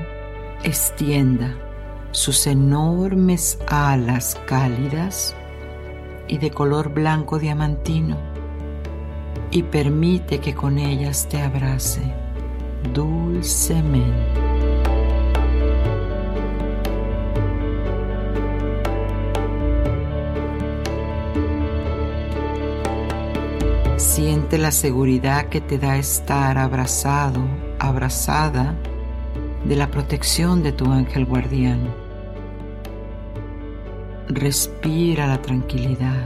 extienda 0.63 1.57
sus 2.11 2.45
enormes 2.45 3.57
alas 3.67 4.39
cálidas 4.45 5.35
y 6.27 6.37
de 6.37 6.51
color 6.51 6.89
blanco 6.89 7.39
diamantino 7.39 8.17
y 9.51 9.63
permite 9.63 10.39
que 10.39 10.53
con 10.53 10.77
ellas 10.77 11.27
te 11.29 11.41
abrace 11.41 12.01
dulcemente. 12.93 14.47
Siente 23.97 24.57
la 24.57 24.71
seguridad 24.71 25.45
que 25.45 25.61
te 25.61 25.77
da 25.77 25.97
estar 25.97 26.57
abrazado, 26.57 27.41
abrazada 27.79 28.75
de 29.63 29.75
la 29.75 29.91
protección 29.91 30.63
de 30.63 30.71
tu 30.71 30.91
ángel 30.91 31.25
guardián. 31.25 32.06
Respira 34.29 35.25
la 35.25 35.41
tranquilidad. 35.41 36.25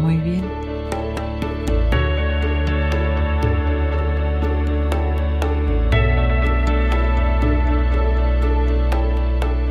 Muy 0.00 0.16
bien. 0.16 0.42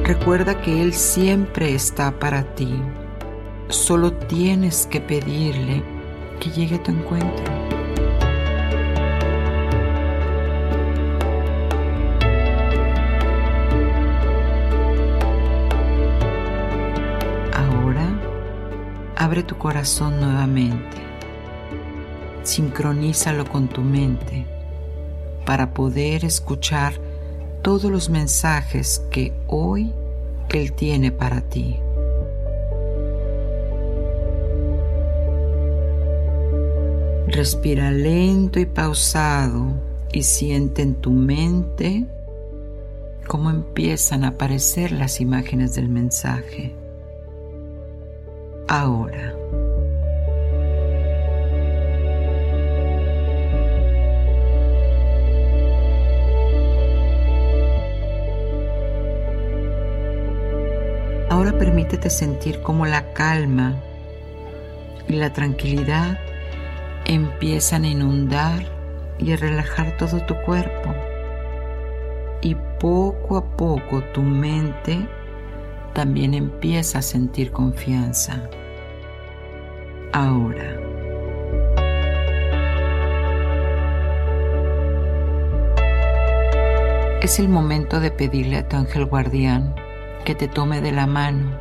Recuerda 0.06 0.62
que 0.62 0.82
Él 0.82 0.94
siempre 0.94 1.74
está 1.74 2.12
para 2.18 2.44
ti. 2.56 2.82
Solo 3.68 4.14
tienes 4.14 4.88
que 4.88 5.02
pedirle 5.02 5.84
que 6.40 6.50
llegue 6.50 6.76
a 6.76 6.84
tu 6.84 6.92
encuentro. 6.92 7.63
Abre 19.34 19.42
tu 19.42 19.58
corazón 19.58 20.20
nuevamente. 20.20 20.98
Sincronízalo 22.44 23.50
con 23.50 23.68
tu 23.68 23.82
mente 23.82 24.46
para 25.44 25.74
poder 25.74 26.24
escuchar 26.24 26.94
todos 27.64 27.86
los 27.92 28.12
mensajes 28.12 29.02
que 29.10 29.34
hoy 29.48 29.92
Él 30.50 30.74
tiene 30.74 31.12
para 31.12 31.42
ti. 31.42 31.80
Respira 37.26 37.90
lento 37.90 38.60
y 38.60 38.68
pausado 38.68 39.66
y 40.12 40.22
siente 40.22 40.84
en 40.84 40.94
tu 40.94 41.10
mente 41.10 42.06
cómo 43.26 43.50
empiezan 43.50 44.26
a 44.26 44.28
aparecer 44.28 44.92
las 44.92 45.20
imágenes 45.20 45.74
del 45.74 45.90
mensaje 45.90 46.83
ahora. 48.74 49.36
Ahora 61.30 61.58
permítete 61.58 62.10
sentir 62.10 62.62
cómo 62.62 62.86
la 62.86 63.14
calma 63.14 63.76
y 65.08 65.14
la 65.14 65.32
tranquilidad 65.34 66.18
empiezan 67.06 67.84
a 67.84 67.90
inundar 67.90 68.64
y 69.20 69.34
a 69.34 69.38
relajar 69.38 69.98
todo 69.98 70.20
tu 70.26 70.36
cuerpo. 70.42 70.96
Y 72.42 72.56
poco 72.80 73.38
a 73.38 73.56
poco 73.56 74.04
tu 74.14 74.22
mente 74.22 75.08
también 75.94 76.34
empieza 76.34 77.00
a 77.00 77.02
sentir 77.04 77.52
confianza. 77.52 78.50
Ahora. 80.14 80.80
Es 87.24 87.40
el 87.40 87.50
momento 87.50 88.00
de 88.00 88.12
pedirle 88.12 88.58
a 88.58 88.68
tu 88.68 88.78
ángel 88.78 89.06
guardián 89.06 89.74
que 90.24 90.36
te 90.36 90.48
tome 90.48 90.82
de 90.82 90.92
la 90.92 91.08
mano 91.08 91.58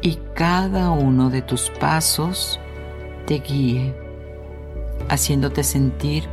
y 0.00 0.18
cada 0.34 0.90
uno 0.92 1.28
de 1.28 1.42
tus 1.42 1.68
pasos 1.78 2.58
te 3.26 3.40
guíe, 3.40 3.94
haciéndote 5.10 5.62
sentir 5.62 6.24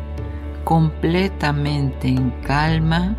completamente 0.63 2.07
en 2.07 2.29
calma 2.45 3.17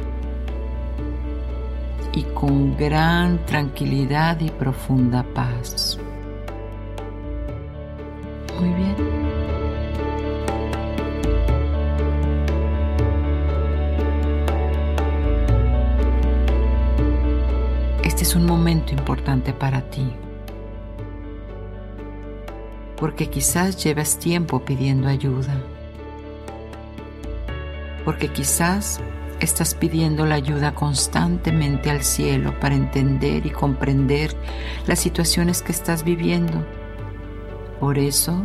y 2.15 2.23
con 2.23 2.79
gran 2.79 3.45
tranquilidad 3.45 4.41
y 4.41 4.49
profunda 4.49 5.23
paz. 5.35 5.99
Muy 8.65 8.73
bien. 8.73 8.97
Este 18.03 18.23
es 18.23 18.35
un 18.35 18.47
momento 18.47 18.95
importante 18.95 19.53
para 19.53 19.83
ti, 19.91 20.11
porque 22.97 23.29
quizás 23.29 23.85
llevas 23.85 24.19
tiempo 24.19 24.65
pidiendo 24.65 25.09
ayuda, 25.09 25.63
porque 28.07 28.29
quizás 28.29 28.99
estás 29.41 29.75
pidiendo 29.75 30.25
la 30.25 30.37
ayuda 30.37 30.75
constantemente 30.75 31.91
al 31.91 32.03
cielo 32.03 32.59
para 32.61 32.75
entender 32.77 33.45
y 33.45 33.51
comprender 33.51 34.35
las 34.87 35.01
situaciones 35.01 35.61
que 35.61 35.73
estás 35.73 36.03
viviendo. 36.03 36.65
Por 37.81 37.99
eso, 37.99 38.45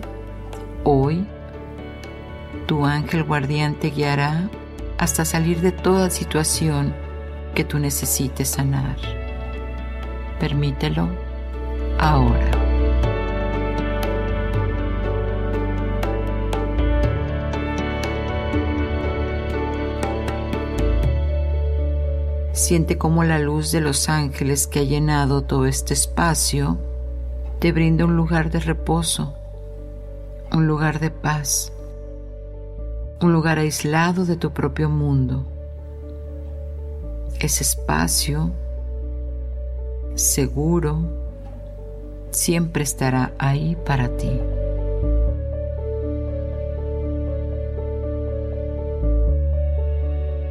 hoy, 0.84 1.26
tu 2.66 2.86
ángel 2.86 3.24
guardián 3.24 3.76
te 3.76 3.90
guiará 3.90 4.50
hasta 4.98 5.24
salir 5.26 5.62
de 5.62 5.72
toda 5.72 6.10
situación 6.10 6.94
que 7.56 7.64
tú 7.64 7.80
necesites 7.80 8.50
sanar. 8.50 8.98
Permítelo 10.40 11.10
ahora. 12.00 12.52
Siente 22.52 22.98
cómo 22.98 23.24
la 23.24 23.40
luz 23.40 23.72
de 23.72 23.82
los 23.82 24.10
ángeles 24.10 24.68
que 24.68 24.80
ha 24.80 24.84
llenado 24.84 25.44
todo 25.44 25.66
este 25.66 25.94
espacio 25.94 26.78
te 27.60 27.74
brinda 27.74 28.05
un 28.05 28.16
lugar 28.16 28.49
de 28.49 28.60
reposo, 28.60 29.34
un 30.53 30.66
lugar 30.66 30.99
de 30.99 31.12
paz, 31.12 31.74
un 33.22 33.34
lugar 33.34 33.60
aislado 33.60 34.26
de 34.26 34.38
tu 34.38 34.51
propio 34.51 34.89
mundo. 34.89 35.45
Ese 37.41 37.64
espacio 37.64 38.51
seguro 40.16 41.01
siempre 42.32 42.84
estará 42.84 43.34
ahí 43.38 43.76
para 43.86 44.07
ti. 44.16 44.39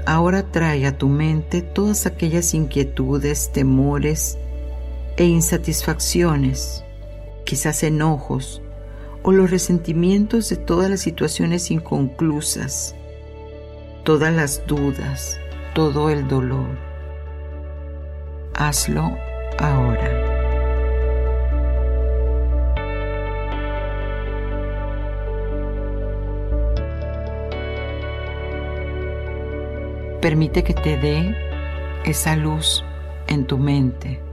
Ahora 0.05 0.43
trae 0.43 0.87
a 0.87 0.97
tu 0.97 1.09
mente 1.09 1.63
todas 1.63 2.07
aquellas 2.07 2.53
inquietudes, 2.53 3.51
temores 3.51 4.39
e 5.17 5.25
insatisfacciones, 5.25 6.85
quizás 7.49 7.83
enojos 7.83 8.61
o 9.23 9.33
los 9.33 9.51
resentimientos 9.51 10.51
de 10.51 10.57
todas 10.57 10.91
las 10.91 11.01
situaciones 11.01 11.71
inconclusas, 11.71 12.95
todas 14.05 14.35
las 14.35 14.67
dudas, 14.67 15.41
todo 15.75 16.11
el 16.11 16.29
dolor. 16.29 16.69
Hazlo 18.53 19.17
ahora. 19.59 20.27
Permite 30.21 30.63
que 30.65 30.75
te 30.75 30.99
dé 30.99 31.35
esa 32.05 32.37
luz 32.37 32.85
en 33.27 33.47
tu 33.47 33.57
mente. 33.57 34.28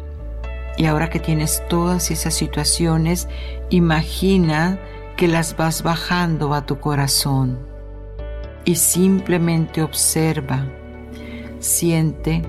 Y 0.77 0.85
ahora 0.85 1.09
que 1.09 1.19
tienes 1.19 1.63
todas 1.69 2.11
esas 2.11 2.33
situaciones, 2.33 3.29
imagina 3.69 4.77
que 5.15 5.27
las 5.29 5.55
vas 5.55 5.83
bajando 5.83 6.53
a 6.53 6.65
tu 6.65 6.79
corazón 6.79 7.57
y 8.65 8.75
simplemente 8.75 9.81
observa, 9.81 10.65
siente 11.59 12.41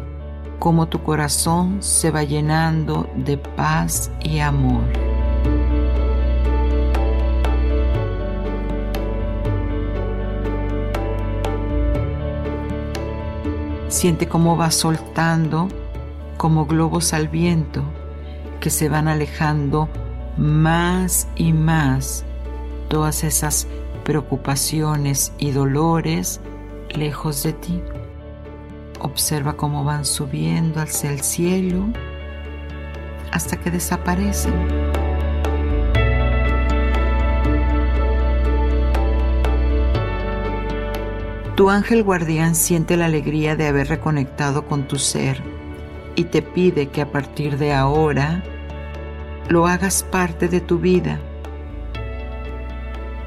cómo 0.59 0.89
tu 0.89 1.03
corazón 1.05 1.83
se 1.83 2.11
va 2.11 2.25
llenando 2.25 3.09
de 3.15 3.39
paz 3.39 4.11
y 4.21 4.41
amor. 4.41 4.83
Siente 13.89 14.27
cómo 14.27 14.57
va 14.57 14.73
soltando 14.73 15.69
como 16.37 16.67
globos 16.67 17.13
al 17.13 17.29
viento 17.29 17.85
que 18.67 18.71
se 18.71 18.89
van 18.89 19.07
alejando 19.07 19.89
más 20.37 21.29
y 21.37 21.53
más 21.53 22.25
todas 22.89 23.23
esas 23.23 23.69
preocupaciones 24.03 25.33
y 25.39 25.53
dolores 25.53 26.41
lejos 26.91 27.45
de 27.45 27.53
ti. 27.53 27.81
Observa 28.99 29.57
cómo 29.57 29.85
van 29.85 30.05
subiendo 30.05 30.81
hacia 30.81 31.13
el 31.13 31.21
cielo 31.21 31.85
hasta 33.31 33.57
que 33.57 33.71
desaparecen. 33.71 34.53
Tu 41.55 41.71
ángel 41.71 42.03
guardián 42.03 42.57
siente 42.57 42.97
la 42.97 43.07
alegría 43.07 43.55
de 43.55 43.69
haber 43.69 43.87
reconectado 43.87 44.67
con 44.67 44.89
tu 44.89 44.99
ser 44.99 45.41
y 46.17 46.25
te 46.25 46.43
pide 46.43 46.89
que 46.89 47.03
a 47.03 47.13
partir 47.13 47.59
de 47.59 47.73
ahora 47.73 48.43
lo 49.49 49.67
hagas 49.67 50.03
parte 50.03 50.49
de 50.49 50.61
tu 50.61 50.79
vida, 50.79 51.21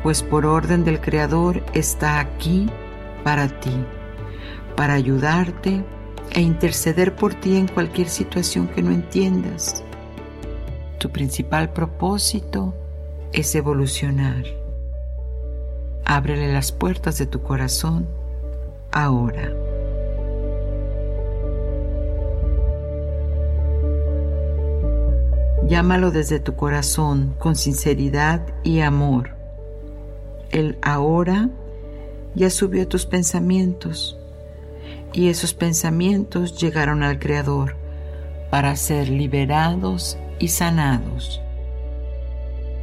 pues 0.03 0.23
por 0.23 0.45
orden 0.45 0.83
del 0.83 0.99
Creador 0.99 1.63
está 1.73 2.19
aquí 2.19 2.69
para 3.23 3.47
ti, 3.59 3.85
para 4.75 4.93
ayudarte 4.93 5.83
e 6.31 6.41
interceder 6.41 7.15
por 7.15 7.33
ti 7.33 7.57
en 7.57 7.67
cualquier 7.67 8.09
situación 8.09 8.67
que 8.67 8.81
no 8.81 8.91
entiendas. 8.91 9.83
Tu 10.99 11.09
principal 11.09 11.71
propósito 11.71 12.73
es 13.31 13.55
evolucionar. 13.55 14.43
Ábrele 16.05 16.51
las 16.51 16.71
puertas 16.71 17.17
de 17.17 17.25
tu 17.27 17.41
corazón 17.41 18.07
ahora. 18.91 19.68
Llámalo 25.69 26.09
desde 26.09 26.39
tu 26.39 26.55
corazón 26.55 27.35
con 27.37 27.55
sinceridad 27.55 28.41
y 28.63 28.79
amor. 28.79 29.35
El 30.49 30.79
ahora 30.81 31.49
ya 32.33 32.49
subió 32.49 32.81
a 32.81 32.85
tus 32.87 33.05
pensamientos 33.05 34.17
y 35.13 35.29
esos 35.29 35.53
pensamientos 35.53 36.59
llegaron 36.59 37.03
al 37.03 37.19
Creador 37.19 37.75
para 38.49 38.75
ser 38.75 39.09
liberados 39.09 40.17
y 40.39 40.47
sanados. 40.47 41.39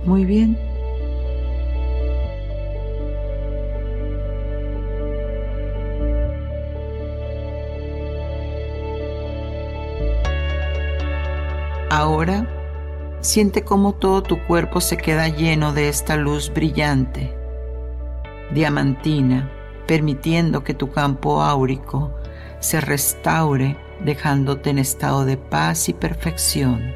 Muy 0.05 0.25
bien. 0.25 0.57
Ahora 11.91 12.56
Siente 13.21 13.65
cómo 13.65 13.95
todo 13.95 14.23
tu 14.23 14.45
cuerpo 14.47 14.81
se 14.81 14.97
queda 14.97 15.29
lleno 15.29 15.73
de 15.73 15.89
esta 15.89 16.17
luz 16.17 16.53
brillante, 16.53 17.35
diamantina, 18.53 19.51
permitiendo 19.87 20.63
que 20.63 20.75
tu 20.75 20.91
campo 20.91 21.43
áurico 21.43 22.13
se 22.61 22.81
restaure 22.81 23.77
dejándote 24.05 24.71
en 24.71 24.79
estado 24.79 25.25
de 25.25 25.37
paz 25.37 25.89
y 25.89 25.93
perfección. 25.93 26.95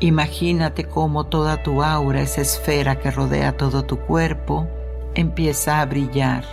Imagínate 0.00 0.84
cómo 0.84 1.24
toda 1.24 1.62
tu 1.62 1.82
aura, 1.82 2.22
esa 2.22 2.40
esfera 2.40 2.98
que 2.98 3.10
rodea 3.10 3.56
todo 3.56 3.84
tu 3.84 3.98
cuerpo, 4.00 4.66
empieza 5.14 5.80
a 5.80 5.86
brillar. 5.86 6.44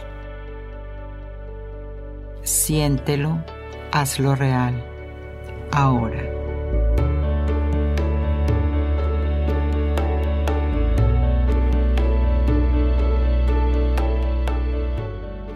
Siéntelo, 2.44 3.44
hazlo 3.92 4.36
real, 4.36 4.76
ahora. 5.72 6.39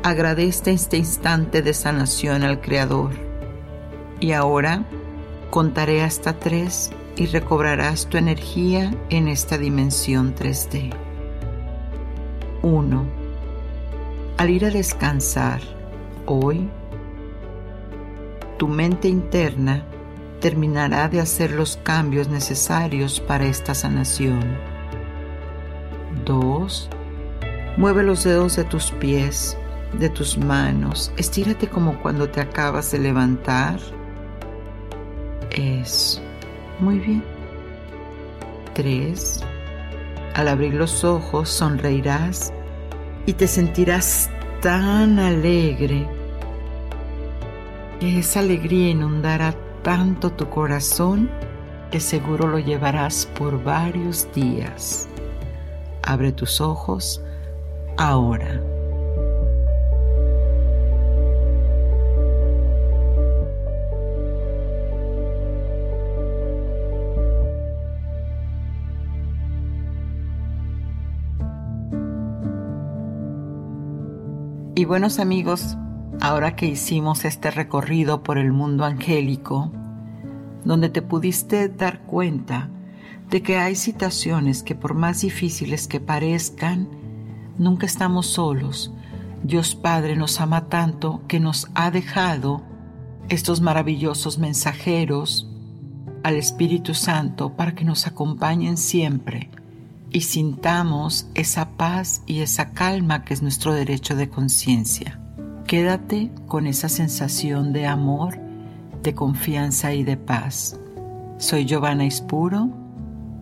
Agradece 0.04 0.72
este 0.72 0.97
instante 0.97 1.62
de 1.62 1.74
sanación 1.74 2.43
al 2.43 2.60
Creador. 2.60 3.12
Y 4.20 4.34
ahora 4.34 4.84
contaré 5.49 6.04
hasta 6.04 6.39
tres 6.39 6.91
y 7.16 7.28
recobrarás 7.28 8.08
tu 8.08 8.18
energía 8.18 8.93
en 9.10 9.30
esta 9.30 9.58
dimensión 9.58 10.36
3D. 10.36 10.93
1. 12.62 13.06
Al 14.38 14.49
ir 14.49 14.66
a 14.66 14.70
descansar 14.70 15.62
hoy, 16.26 16.70
tu 18.58 18.68
mente 18.68 19.08
interna 19.08 19.86
terminará 20.41 21.08
de 21.08 21.22
hacer 21.22 21.51
los 21.51 21.78
cambios 21.78 22.28
necesarios 22.28 23.22
para 23.22 23.45
esta 23.45 23.74
sanación. 23.74 24.58
2. 26.26 26.89
Mueve 27.78 28.04
los 28.04 28.24
dedos 28.24 28.56
de 28.56 28.64
tus 28.66 28.91
pies 28.91 29.58
de 30.00 30.10
tus 30.10 30.38
manos. 30.38 31.12
Estírate 31.18 31.68
como 31.68 32.02
cuando 32.02 32.30
te 32.30 32.41
acabas 32.41 32.91
de 32.91 33.00
levantar. 33.00 33.80
Eso. 35.52 36.22
Muy 36.80 37.00
bien. 37.00 37.24
Tres. 38.74 39.44
Al 40.36 40.48
abrir 40.48 40.74
los 40.74 41.04
ojos 41.04 41.50
sonreirás 41.50 42.52
y 43.26 43.34
te 43.34 43.48
sentirás 43.48 44.30
tan 44.62 45.20
alegre 45.20 46.08
que 48.00 48.20
esa 48.20 48.39
alegría 48.39 48.89
inundará 48.89 49.54
tanto 49.84 50.32
tu 50.32 50.50
corazón 50.50 51.30
que 51.91 52.00
seguro 52.00 52.48
lo 52.48 52.58
llevarás 52.58 53.28
por 53.38 53.64
varios 53.64 54.28
días. 54.34 55.08
Abre 56.02 56.32
tus 56.32 56.60
ojos 56.60 57.22
ahora. 57.98 58.72
Y 74.84 74.86
buenos 74.86 75.19
amigos, 75.19 75.77
ahora 76.19 76.57
que 76.57 76.65
hicimos 76.65 77.23
este 77.23 77.51
recorrido 77.51 78.21
por 78.21 78.38
el 78.38 78.51
mundo 78.51 78.84
angélico, 78.84 79.71
donde 80.65 80.89
te 80.89 81.01
pudiste 81.01 81.69
dar 81.69 82.01
cuenta 82.01 82.69
de 83.29 83.41
que 83.41 83.55
hay 83.55 83.75
situaciones 83.75 84.61
que 84.61 84.75
por 84.75 84.93
más 84.93 85.21
difíciles 85.21 85.88
que 85.88 86.01
parezcan, 86.01 86.89
nunca 87.57 87.86
estamos 87.86 88.27
solos. 88.27 88.91
Dios 89.41 89.73
Padre 89.73 90.17
nos 90.17 90.41
ama 90.41 90.65
tanto 90.65 91.21
que 91.29 91.39
nos 91.39 91.69
ha 91.75 91.89
dejado 91.89 92.61
estos 93.29 93.61
maravillosos 93.61 94.38
mensajeros 94.38 95.49
al 96.23 96.36
Espíritu 96.36 96.93
Santo 96.93 97.55
para 97.55 97.73
que 97.73 97.86
nos 97.86 98.05
acompañen 98.05 98.75
siempre 98.75 99.49
y 100.14 100.22
sintamos 100.22 101.28
esa 101.34 101.72
paz 101.72 102.22
y 102.28 102.39
esa 102.41 102.72
calma 102.72 103.26
que 103.26 103.34
es 103.34 103.41
nuestro 103.41 103.74
derecho 103.74 104.16
de 104.16 104.30
conciencia. 104.30 105.20
Quédate 105.68 106.32
con 106.47 106.68
esa 106.68 106.88
sensación 106.88 107.74
de 107.74 107.88
amor, 107.88 108.38
de 109.01 109.16
confianza 109.16 109.93
y 109.93 110.03
de 110.03 110.16
paz. 110.16 110.80
Soy 111.39 111.66
Giovanna 111.66 112.05
Ispuro 112.05 112.70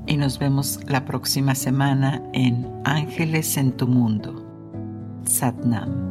y 0.07 0.17
nos 0.17 0.39
vemos 0.39 0.79
la 0.87 1.05
próxima 1.05 1.55
semana 1.55 2.23
en 2.33 2.67
Ángeles 2.85 3.57
en 3.57 3.73
tu 3.73 3.87
Mundo. 3.87 4.43
Satnam. 5.25 6.10